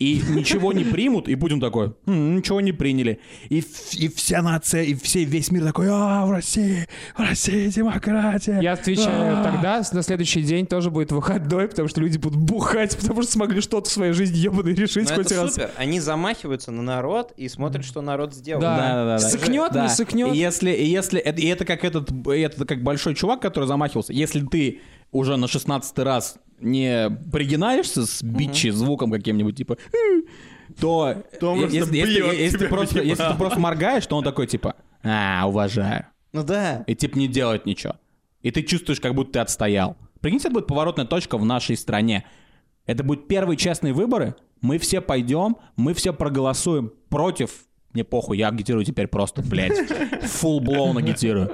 И 0.00 0.20
ничего 0.28 0.72
не 0.72 0.82
примут, 0.82 1.28
и 1.28 1.36
Путин 1.36 1.60
такой, 1.60 1.94
«М, 2.06 2.36
ничего 2.36 2.60
не 2.60 2.72
приняли. 2.72 3.20
И, 3.48 3.62
и 3.92 4.08
вся 4.08 4.42
нация, 4.42 4.82
и 4.82 4.94
все, 4.94 5.22
весь 5.22 5.52
мир 5.52 5.62
такой, 5.64 5.86
а, 5.88 6.26
в 6.26 6.32
России, 6.32 6.88
в 7.16 7.20
России 7.20 7.68
демократия. 7.68 8.58
Я 8.60 8.72
отвечаю, 8.72 9.38
А. 9.38 9.44
тогда 9.44 9.82
на 9.92 10.02
следующий 10.02 10.42
день 10.42 10.66
тоже 10.66 10.90
будет 10.90 11.12
выходной, 11.12 11.68
потому 11.68 11.86
что 11.86 12.00
люди 12.00 12.18
будут 12.18 12.40
бухать, 12.40 12.96
потому 12.98 13.22
что 13.22 13.30
смогли 13.30 13.60
что-то 13.60 13.88
в 13.88 13.92
своей 13.92 14.12
жизни 14.12 14.38
ебаной 14.38 14.74
решить 14.74 15.08
Ну, 15.10 15.14
хоть 15.14 15.26
это 15.30 15.42
раз. 15.44 15.54
супер. 15.54 15.70
Они 15.76 16.00
замахиваются 16.00 16.72
на 16.72 16.82
народ 16.82 17.32
и 17.36 17.48
смотрят, 17.48 17.84
что 17.84 18.00
народ 18.02 18.34
сделал. 18.34 18.60
Да. 18.60 18.76
Да-да-да. 18.76 19.18
Сыкнет, 19.20 19.72
не 19.74 19.88
сыкнет. 19.88 20.34
И 20.34 20.38
если, 20.38 20.72
и 20.72 20.86
если 20.86 21.20
это, 21.20 21.40
и 21.40 21.46
это 21.46 21.64
как 21.64 21.84
этот, 21.84 22.10
это 22.26 22.64
как 22.64 22.82
большой 22.82 23.14
чувак, 23.14 23.40
который 23.40 23.66
замахивался. 23.68 24.12
Если 24.12 24.40
ты 24.44 24.80
уже 25.12 25.36
на 25.36 25.46
16 25.46 25.96
раз 26.00 26.36
не 26.64 27.10
пригинаешься 27.32 28.06
с 28.06 28.22
бичи 28.22 28.70
звуком 28.70 29.10
каким-нибудь, 29.10 29.56
типа, 29.56 29.76
«Э», 29.92 30.22
то, 30.80 31.14
если, 31.40 31.96
если- 31.96 32.20
бьет 32.20 32.34
если 32.34 32.58
ты 32.58 32.68
просто, 32.68 32.94
типа. 32.96 33.04
если 33.04 33.24
ты 33.24 33.34
просто 33.34 33.60
моргаешь, 33.60 34.06
то 34.06 34.16
он 34.16 34.24
такой, 34.24 34.46
типа, 34.46 34.74
а, 35.02 35.44
уважаю. 35.46 36.06
Ну 36.32 36.42
да. 36.42 36.82
И 36.86 36.94
типа 36.94 37.18
не 37.18 37.28
делает 37.28 37.66
ничего. 37.66 37.94
И 38.42 38.50
ты 38.50 38.62
чувствуешь, 38.62 39.00
как 39.00 39.14
будто 39.14 39.34
ты 39.34 39.38
отстоял. 39.40 39.96
Прикиньте, 40.20 40.48
это 40.48 40.54
будет 40.54 40.66
поворотная 40.66 41.04
точка 41.04 41.38
в 41.38 41.44
нашей 41.44 41.76
стране. 41.76 42.24
Это 42.86 43.04
будут 43.04 43.28
первые 43.28 43.56
честные 43.56 43.92
выборы. 43.92 44.34
Мы 44.60 44.78
все 44.78 45.00
пойдем, 45.00 45.56
мы 45.76 45.94
все 45.94 46.12
проголосуем 46.12 46.92
против. 47.08 47.50
Мне 47.94 48.02
похуй, 48.02 48.38
я 48.38 48.48
агитирую 48.48 48.84
теперь 48.84 49.06
просто, 49.06 49.40
блядь, 49.40 49.78
full 50.22 50.58
blown 50.58 50.98
агитирую. 50.98 51.50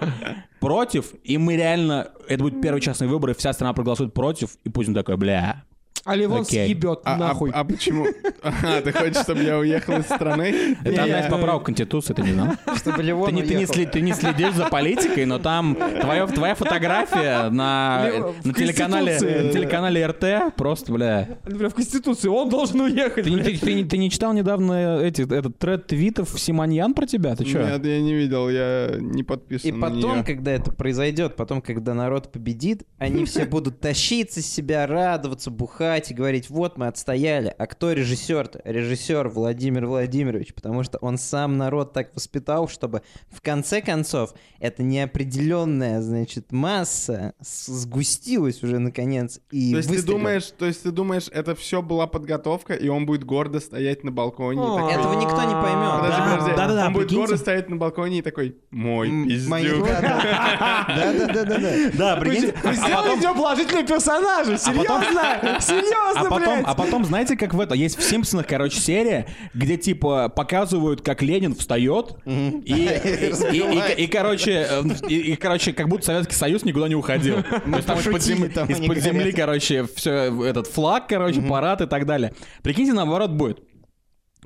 Против, 0.59 1.13
и 1.23 1.37
мы 1.37 1.57
реально, 1.57 2.09
это 2.29 2.43
будут 2.43 2.63
первые 2.63 2.81
частные 2.81 3.09
выборы, 3.09 3.35
вся 3.35 3.53
страна 3.53 3.75
проголосует 3.75 4.15
против, 4.15 4.57
и 4.65 4.71
Путин 4.71 4.95
такой, 4.95 5.17
бля, 5.17 5.65
А 6.05 6.17
Ливон 6.17 6.43
Окей. 6.43 6.67
съебет 6.67 7.01
А, 7.05 7.15
а- 7.15 7.19
нахуй. 7.19 7.51
а 7.53 7.65
почему? 7.65 8.07
А, 8.43 8.81
ты 8.81 8.91
хочешь, 8.91 9.19
чтобы 9.23 9.43
я 9.43 9.59
уехал 9.59 9.99
из 9.99 10.07
страны? 10.07 10.77
это 10.83 11.03
одна 11.05 11.21
из 11.21 11.31
поправок 11.31 11.65
Конституции, 11.65 12.15
ты 12.15 12.23
не 12.23 12.33
знал? 12.33 12.55
Чтобы 12.77 13.03
Левон 13.03 13.29
Ты 13.29 13.35
не, 13.35 13.43
ты, 13.43 13.55
не 13.55 13.67
ты 13.67 14.01
не 14.01 14.15
следишь 14.15 14.55
за 14.55 14.65
политикой, 14.67 15.27
но 15.27 15.39
там 15.39 15.77
твоя, 16.01 16.27
твоя 16.27 16.55
фотография 16.55 17.51
на, 17.51 18.33
на, 18.45 18.55
телеканале, 18.55 19.19
на 19.21 19.53
телеканале 19.53 20.07
РТ 20.07 20.55
просто, 20.57 20.91
бля. 20.93 21.29
Например, 21.45 21.69
в 21.71 21.75
Конституции 21.75 22.29
он 22.29 22.49
должен 22.49 22.81
уехать. 22.81 23.25
Ты, 23.27 23.37
ты- 23.43 23.59
ты 23.59 23.85
ты 23.85 23.99
не 23.99 24.11
читал 24.11 24.33
недавно 24.33 25.01
эти, 25.03 25.23
этот 25.23 25.59
тред 25.59 25.87
твитов 25.87 26.31
Симоньян 26.41 26.95
про 26.95 27.07
тебя? 27.07 27.37
Ты 27.37 27.45
что? 27.47 27.63
Нет, 27.63 27.85
я 27.85 28.01
не 28.01 28.15
видел, 28.15 28.49
я 28.49 28.97
не 28.99 29.23
подписан 29.23 29.69
И 29.69 29.79
потом, 29.79 30.17
неё. 30.19 30.25
когда 30.25 30.53
это 30.53 30.73
произойдет, 30.73 31.37
потом, 31.37 31.61
когда 31.61 31.93
народ 31.93 32.33
победит, 32.33 32.85
они 32.99 33.27
все 33.27 33.45
будут 33.45 33.81
тащиться 33.81 34.41
с 34.41 34.47
себя, 34.47 34.87
радоваться, 34.87 35.51
бухать 35.51 35.90
и 35.97 36.15
говорить, 36.15 36.49
вот 36.51 36.79
мы 36.79 36.87
отстояли. 36.87 37.55
А 37.59 37.67
кто 37.67 37.93
режиссер-то? 37.93 38.61
Режиссер 38.65 39.29
Владимир 39.29 39.87
Владимирович, 39.87 40.55
потому 40.55 40.83
что 40.85 40.99
он 40.99 41.19
сам 41.19 41.59
народ 41.59 41.93
так 41.93 42.15
воспитал, 42.15 42.69
чтобы 42.69 43.03
в 43.31 43.41
конце 43.41 43.81
концов 43.83 44.33
эта 44.61 44.83
неопределенная, 44.83 46.01
значит, 46.01 46.53
масса 46.53 47.35
сгустилась 47.41 48.63
уже 48.63 48.79
наконец 48.79 49.41
и 49.51 49.73
То 49.73 49.79
есть 49.79 49.91
ты 49.91 50.03
думаешь, 50.03 50.53
то 50.57 50.67
есть 50.67 50.83
ты 50.83 50.91
думаешь, 50.91 51.29
это 51.33 51.55
все 51.55 51.83
была 51.83 52.07
подготовка, 52.07 52.75
и 52.75 52.89
он 52.89 53.07
будет 53.07 53.25
гордо 53.25 53.61
стоять 53.61 54.05
на 54.05 54.11
балконе 54.13 54.61
такой... 54.61 54.93
Этого 54.93 55.15
никто 55.21 55.43
не 55.43 55.55
поймет. 55.55 56.01
Подожди, 56.01 56.21
Да, 56.21 56.31
подожди. 56.37 56.57
да-да-да, 56.57 56.87
он 56.87 56.93
будет 56.93 57.07
прикиньте. 57.09 57.21
гордо 57.29 57.37
стоять 57.37 57.69
на 57.69 57.77
балконе 57.77 58.19
и 58.19 58.23
такой, 58.23 58.57
мой 58.71 59.09
М, 59.09 59.29
мои- 59.49 59.65
пиздюк. 59.65 59.87
Да-да-да-да. 59.89 61.71
Да, 61.95 62.17
Вы 62.17 62.21
прикиньте. 62.21 62.55
вы 62.63 62.75
сделали 62.75 63.17
из 63.17 63.23
него 63.23 63.35
положительного 63.35 63.87
персонажа, 63.87 64.59
серьезно? 64.59 65.61
Серьезно, 65.81 66.21
А 66.21 66.25
потом, 66.25 66.63
а 66.65 66.75
потом, 66.75 67.05
знаете, 67.05 67.37
как 67.37 67.55
в 67.55 67.61
это, 67.61 67.75
есть 67.75 67.99
в 67.99 68.03
Симпсонах, 68.03 68.47
короче, 68.47 68.79
серия, 68.79 69.27
где, 69.55 69.77
типа, 69.77 70.29
показывают, 70.29 71.03
как 71.03 71.23
Ленин 71.23 71.55
встает, 71.55 72.17
и, 72.25 73.95
и, 73.99 74.07
короче, 74.07 74.67
э, 74.71 74.83
и, 75.09 75.37
короче, 75.37 75.73
как 75.73 75.89
будто 75.89 76.07
Советский 76.07 76.35
Союз 76.35 76.65
никуда 76.65 76.89
не 76.89 76.95
уходил. 76.95 77.43
То 77.43 77.71
есть 77.77 77.87
там 77.87 77.99
из-под 77.99 78.99
земли, 78.99 79.33
короче, 79.33 79.87
все, 79.95 80.45
этот 80.45 80.67
флаг, 80.67 81.09
короче, 81.09 81.41
парад 81.43 81.81
и 81.81 81.87
так 81.87 82.07
далее. 82.07 82.35
Прикиньте, 82.63 82.93
наоборот 82.93 83.31
будет. 83.31 83.61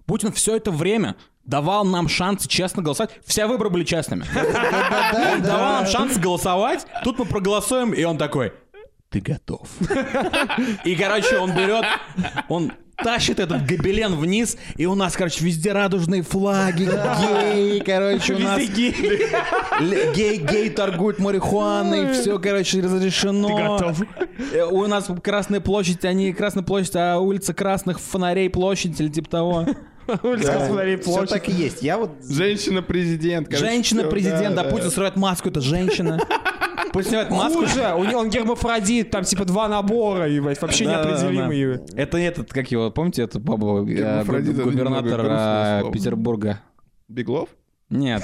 Путин 0.07 0.33
все 0.33 0.57
это 0.57 0.71
время 0.71 1.17
давал 1.45 1.85
нам 1.85 2.09
шанс 2.09 2.47
честно 2.47 2.83
голосовать. 2.83 3.13
Все 3.25 3.47
выборы 3.47 3.71
были 3.71 3.85
честными. 3.85 4.25
Он 4.35 5.43
давал 5.43 5.73
нам 5.75 5.87
шанс 5.87 6.19
голосовать, 6.19 6.87
тут 7.03 7.19
мы 7.19 7.25
проголосуем, 7.25 7.93
и 7.93 8.03
он 8.05 8.19
такой, 8.19 8.53
ты 9.15 9.21
готов. 9.21 9.69
И, 10.85 10.97
короче, 10.97 11.39
он 11.39 11.53
берет, 11.55 11.85
он 12.49 12.73
тащит 12.97 13.39
этот 13.39 13.65
гобелен 13.65 14.17
вниз, 14.17 14.57
и 14.77 14.87
у 14.87 14.97
нас, 14.97 15.15
короче, 15.15 15.45
везде 15.45 15.73
радужные 15.73 16.23
флаги, 16.23 16.85
геи, 16.85 17.79
короче, 17.79 18.35
у 18.35 18.39
нас... 18.41 18.61
Гей, 18.61 20.39
гей 20.39 20.71
торгуют 20.71 21.21
марихуаной, 21.21 22.13
все, 22.13 22.41
короче, 22.41 22.81
разрешено. 22.81 23.49
Ты 23.49 23.63
готов? 23.63 24.73
У 24.73 24.87
нас 24.87 25.09
Красная 25.23 25.61
площадь, 25.61 26.05
они 26.05 26.33
Красная 26.33 26.65
площадь, 26.65 26.97
а 26.97 27.19
улица 27.19 27.55
Красных 27.55 28.01
фонарей 28.01 28.51
площадь 28.51 29.01
или 29.01 29.09
типа 29.09 29.31
того. 29.31 29.67
Улица 30.23 30.59
Фонарей 30.59 30.99
Все 30.99 31.05
площадь. 31.13 31.31
так 31.31 31.49
и 31.49 31.53
есть. 31.53 31.83
Я 31.83 31.97
вот 31.97 32.11
Женщина-президент. 32.29 33.51
Женщина-президент, 33.57 34.55
да, 34.55 34.63
да, 34.63 34.65
да. 34.65 34.71
Путин 34.71 34.91
срывает 34.91 35.17
маску, 35.17 35.49
это 35.49 35.63
женщина. 35.63 36.21
Пусть 36.95 37.09
снимает 37.09 37.31
маску. 37.33 37.63
Хуже, 37.63 37.93
у 37.97 38.05
него 38.05 38.21
он 38.21 38.31
гермафродит, 38.31 39.11
там 39.11 39.25
типа 39.25 39.45
два 39.45 39.67
набора, 39.67 40.29
ебать, 40.29 40.63
вообще 40.63 40.85
да. 40.85 41.03
Это 41.97 42.19
этот, 42.19 42.53
как 42.53 42.71
его, 42.71 42.89
помните, 42.93 43.23
это 43.23 43.41
баба, 43.41 43.83
э, 43.83 43.95
Гермафродит, 43.95 44.55
это 44.55 44.63
губернатор 44.63 45.05
немного 45.05 45.23
грустное 45.25 45.83
э. 45.83 45.93
Петербурга? 45.93 46.61
Беглов? 47.09 47.49
Нет, 47.91 48.23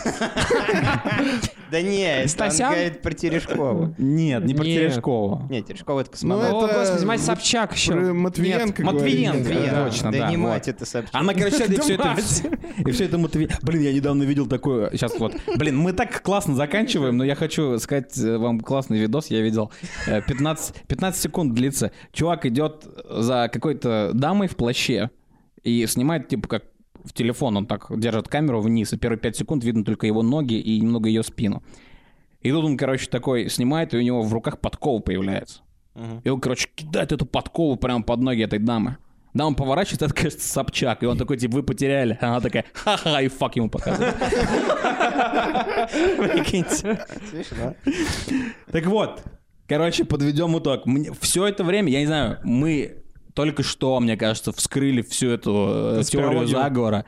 Да 1.71 1.83
не, 1.83 2.27
Стасян? 2.27 2.69
он 2.71 2.75
говорит 2.75 3.03
про 3.03 3.13
Терешкову. 3.13 3.95
нет, 3.99 4.45
не 4.45 4.55
про 4.55 4.65
Нет. 4.65 4.91
Терешкова. 4.91 5.47
Нет, 5.49 5.67
Терешкова 5.67 6.01
это 6.01 6.09
Ну, 6.09 6.13
космонавт. 6.13 6.53
О, 6.53 6.79
господи, 6.79 7.05
мать 7.05 7.21
Собчак 7.21 7.75
еще. 7.75 7.93
Про 7.93 8.13
Матвиенко 8.15 8.83
Нет, 8.83 8.93
Матвиенко, 8.93 9.85
точно, 9.85 10.11
да 10.13 10.19
да, 10.19 10.31
не 10.31 10.37
мать, 10.37 10.67
это 10.67 10.85
Собчак. 10.85 11.15
Она, 11.15 11.35
короче, 11.35 11.65
и 11.67 11.79
все 11.79 11.95
это, 11.95 12.17
и 12.79 12.91
все 12.91 13.05
это 13.05 13.19
мотиви- 13.19 13.51
Блин, 13.63 13.83
я 13.83 13.93
недавно 13.93 14.25
видел 14.25 14.47
такое. 14.47 14.91
Сейчас 14.93 15.17
вот. 15.19 15.37
Блин, 15.57 15.79
мы 15.79 15.93
так 15.93 16.23
классно 16.23 16.57
заканчиваем, 16.57 17.17
но 17.17 17.25
я 17.25 17.37
хочу 17.37 17.79
сказать 17.79 18.17
э, 18.19 18.39
вам 18.39 18.61
классный 18.61 18.99
видос. 18.99 19.29
Я 19.29 19.41
видел. 19.43 19.71
Э, 20.07 20.23
15, 20.23 20.83
15 20.89 21.21
секунд 21.23 21.55
длится. 21.55 21.93
Чувак 22.13 22.47
идет 22.47 22.85
за 23.09 23.49
какой-то 23.53 24.11
дамой 24.15 24.49
в 24.49 24.57
плаще 24.57 25.11
и 25.63 25.87
снимает, 25.87 26.29
типа, 26.29 26.49
как 26.49 26.65
в 27.05 27.13
телефон. 27.13 27.57
Он 27.57 27.67
так 27.67 27.87
держит 27.99 28.29
камеру 28.29 28.61
вниз, 28.61 28.93
и 28.93 28.97
первые 28.97 29.19
5 29.19 29.37
секунд 29.37 29.65
видно 29.65 29.85
только 29.85 30.07
его 30.07 30.23
ноги 30.23 30.55
и 30.55 30.81
немного 30.81 31.09
ее 31.09 31.23
спину. 31.23 31.63
И 32.41 32.51
тут 32.51 32.65
он, 32.65 32.77
короче, 32.77 33.07
такой 33.07 33.49
снимает, 33.51 33.93
и 33.93 33.99
у 33.99 34.01
него 34.01 34.23
в 34.23 34.33
руках 34.33 34.61
подкова 34.61 35.01
появляется. 35.01 35.63
И 36.25 36.29
он, 36.29 36.41
короче, 36.41 36.69
кидает 36.75 37.13
эту 37.13 37.27
подкову 37.27 37.77
прямо 37.77 38.03
под 38.03 38.21
ноги 38.21 38.43
этой 38.43 38.59
дамы. 38.59 38.97
Дама 39.33 39.55
поворачивается, 39.55 40.07
это, 40.07 40.15
кажется, 40.15 40.49
Собчак. 40.49 41.03
И 41.03 41.07
он 41.07 41.17
такой, 41.17 41.37
типа, 41.37 41.57
вы 41.57 41.63
потеряли. 41.63 42.19
А 42.21 42.29
Она 42.29 42.41
такая, 42.41 42.65
ха-ха, 42.73 43.21
и 43.21 43.29
фак 43.29 43.57
ему 43.57 43.69
показывает. 43.71 44.17
Прикиньте. 46.19 47.05
Так 48.73 48.87
вот, 48.87 49.23
короче, 49.69 50.05
подведем 50.05 50.59
итог. 50.59 50.83
Все 51.21 51.47
это 51.47 51.63
время, 51.63 51.93
я 51.93 52.01
не 52.01 52.07
знаю, 52.07 52.39
мы 52.43 53.05
только 53.35 53.63
что, 53.63 53.99
мне 54.01 54.17
кажется, 54.17 54.53
вскрыли 54.53 55.03
всю 55.03 55.29
эту 55.31 55.99
э, 55.99 56.03
теорию 56.05 56.47
заговора. 56.47 57.05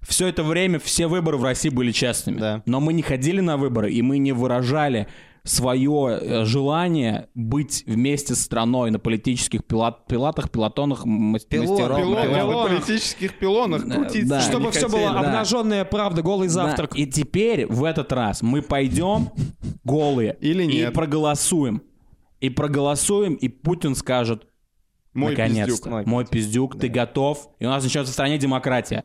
Все 0.00 0.26
это 0.28 0.42
время 0.42 0.78
все 0.78 1.06
выборы 1.06 1.38
в 1.38 1.44
России 1.44 1.70
были 1.70 1.90
честными. 1.90 2.38
Да. 2.38 2.62
Но 2.66 2.80
мы 2.80 2.92
не 2.92 3.02
ходили 3.02 3.40
на 3.40 3.56
выборы, 3.56 3.90
и 3.90 4.02
мы 4.02 4.18
не 4.18 4.32
выражали 4.32 5.08
свое 5.44 6.18
э, 6.20 6.44
желание 6.46 7.28
быть 7.34 7.84
вместе 7.86 8.34
с 8.34 8.40
страной 8.42 8.90
на 8.90 8.98
политических 8.98 9.60
пила- 9.62 9.94
пилатах, 10.08 10.50
пилотонах, 10.50 11.04
м- 11.04 11.36
Пилон, 11.48 11.68
мастеров. 11.68 11.98
Пилон, 11.98 12.22
пилон, 12.22 12.50
на 12.50 12.62
политических 12.68 13.38
пилонах 13.38 13.82
крутиться 13.84 14.28
да. 14.28 14.40
Чтобы 14.40 14.70
все 14.70 14.86
хотели. 14.88 15.02
было 15.02 15.12
да. 15.12 15.20
обнаженная 15.20 15.84
правда, 15.84 16.22
голый 16.22 16.48
завтрак. 16.48 16.92
Да, 16.94 16.98
И 16.98 17.06
теперь 17.06 17.66
в 17.66 17.84
этот 17.84 18.10
раз 18.12 18.40
мы 18.42 18.62
пойдем 18.62 19.30
голые 19.84 20.36
Или 20.40 20.62
и 20.64 20.66
нет. 20.66 20.94
проголосуем. 20.94 21.82
И 22.40 22.48
проголосуем, 22.50 23.34
и 23.34 23.48
Путин 23.48 23.94
скажет, 23.94 24.46
Мой 25.14 25.30
наконец-то, 25.30 25.90
пиздюк. 25.90 26.06
Мой 26.06 26.26
пиздюк, 26.26 26.78
ты 26.78 26.88
готов? 26.88 27.48
И 27.60 27.66
у 27.66 27.70
нас 27.70 27.82
начнется 27.82 28.10
в 28.10 28.14
стране 28.14 28.36
демократия. 28.36 29.04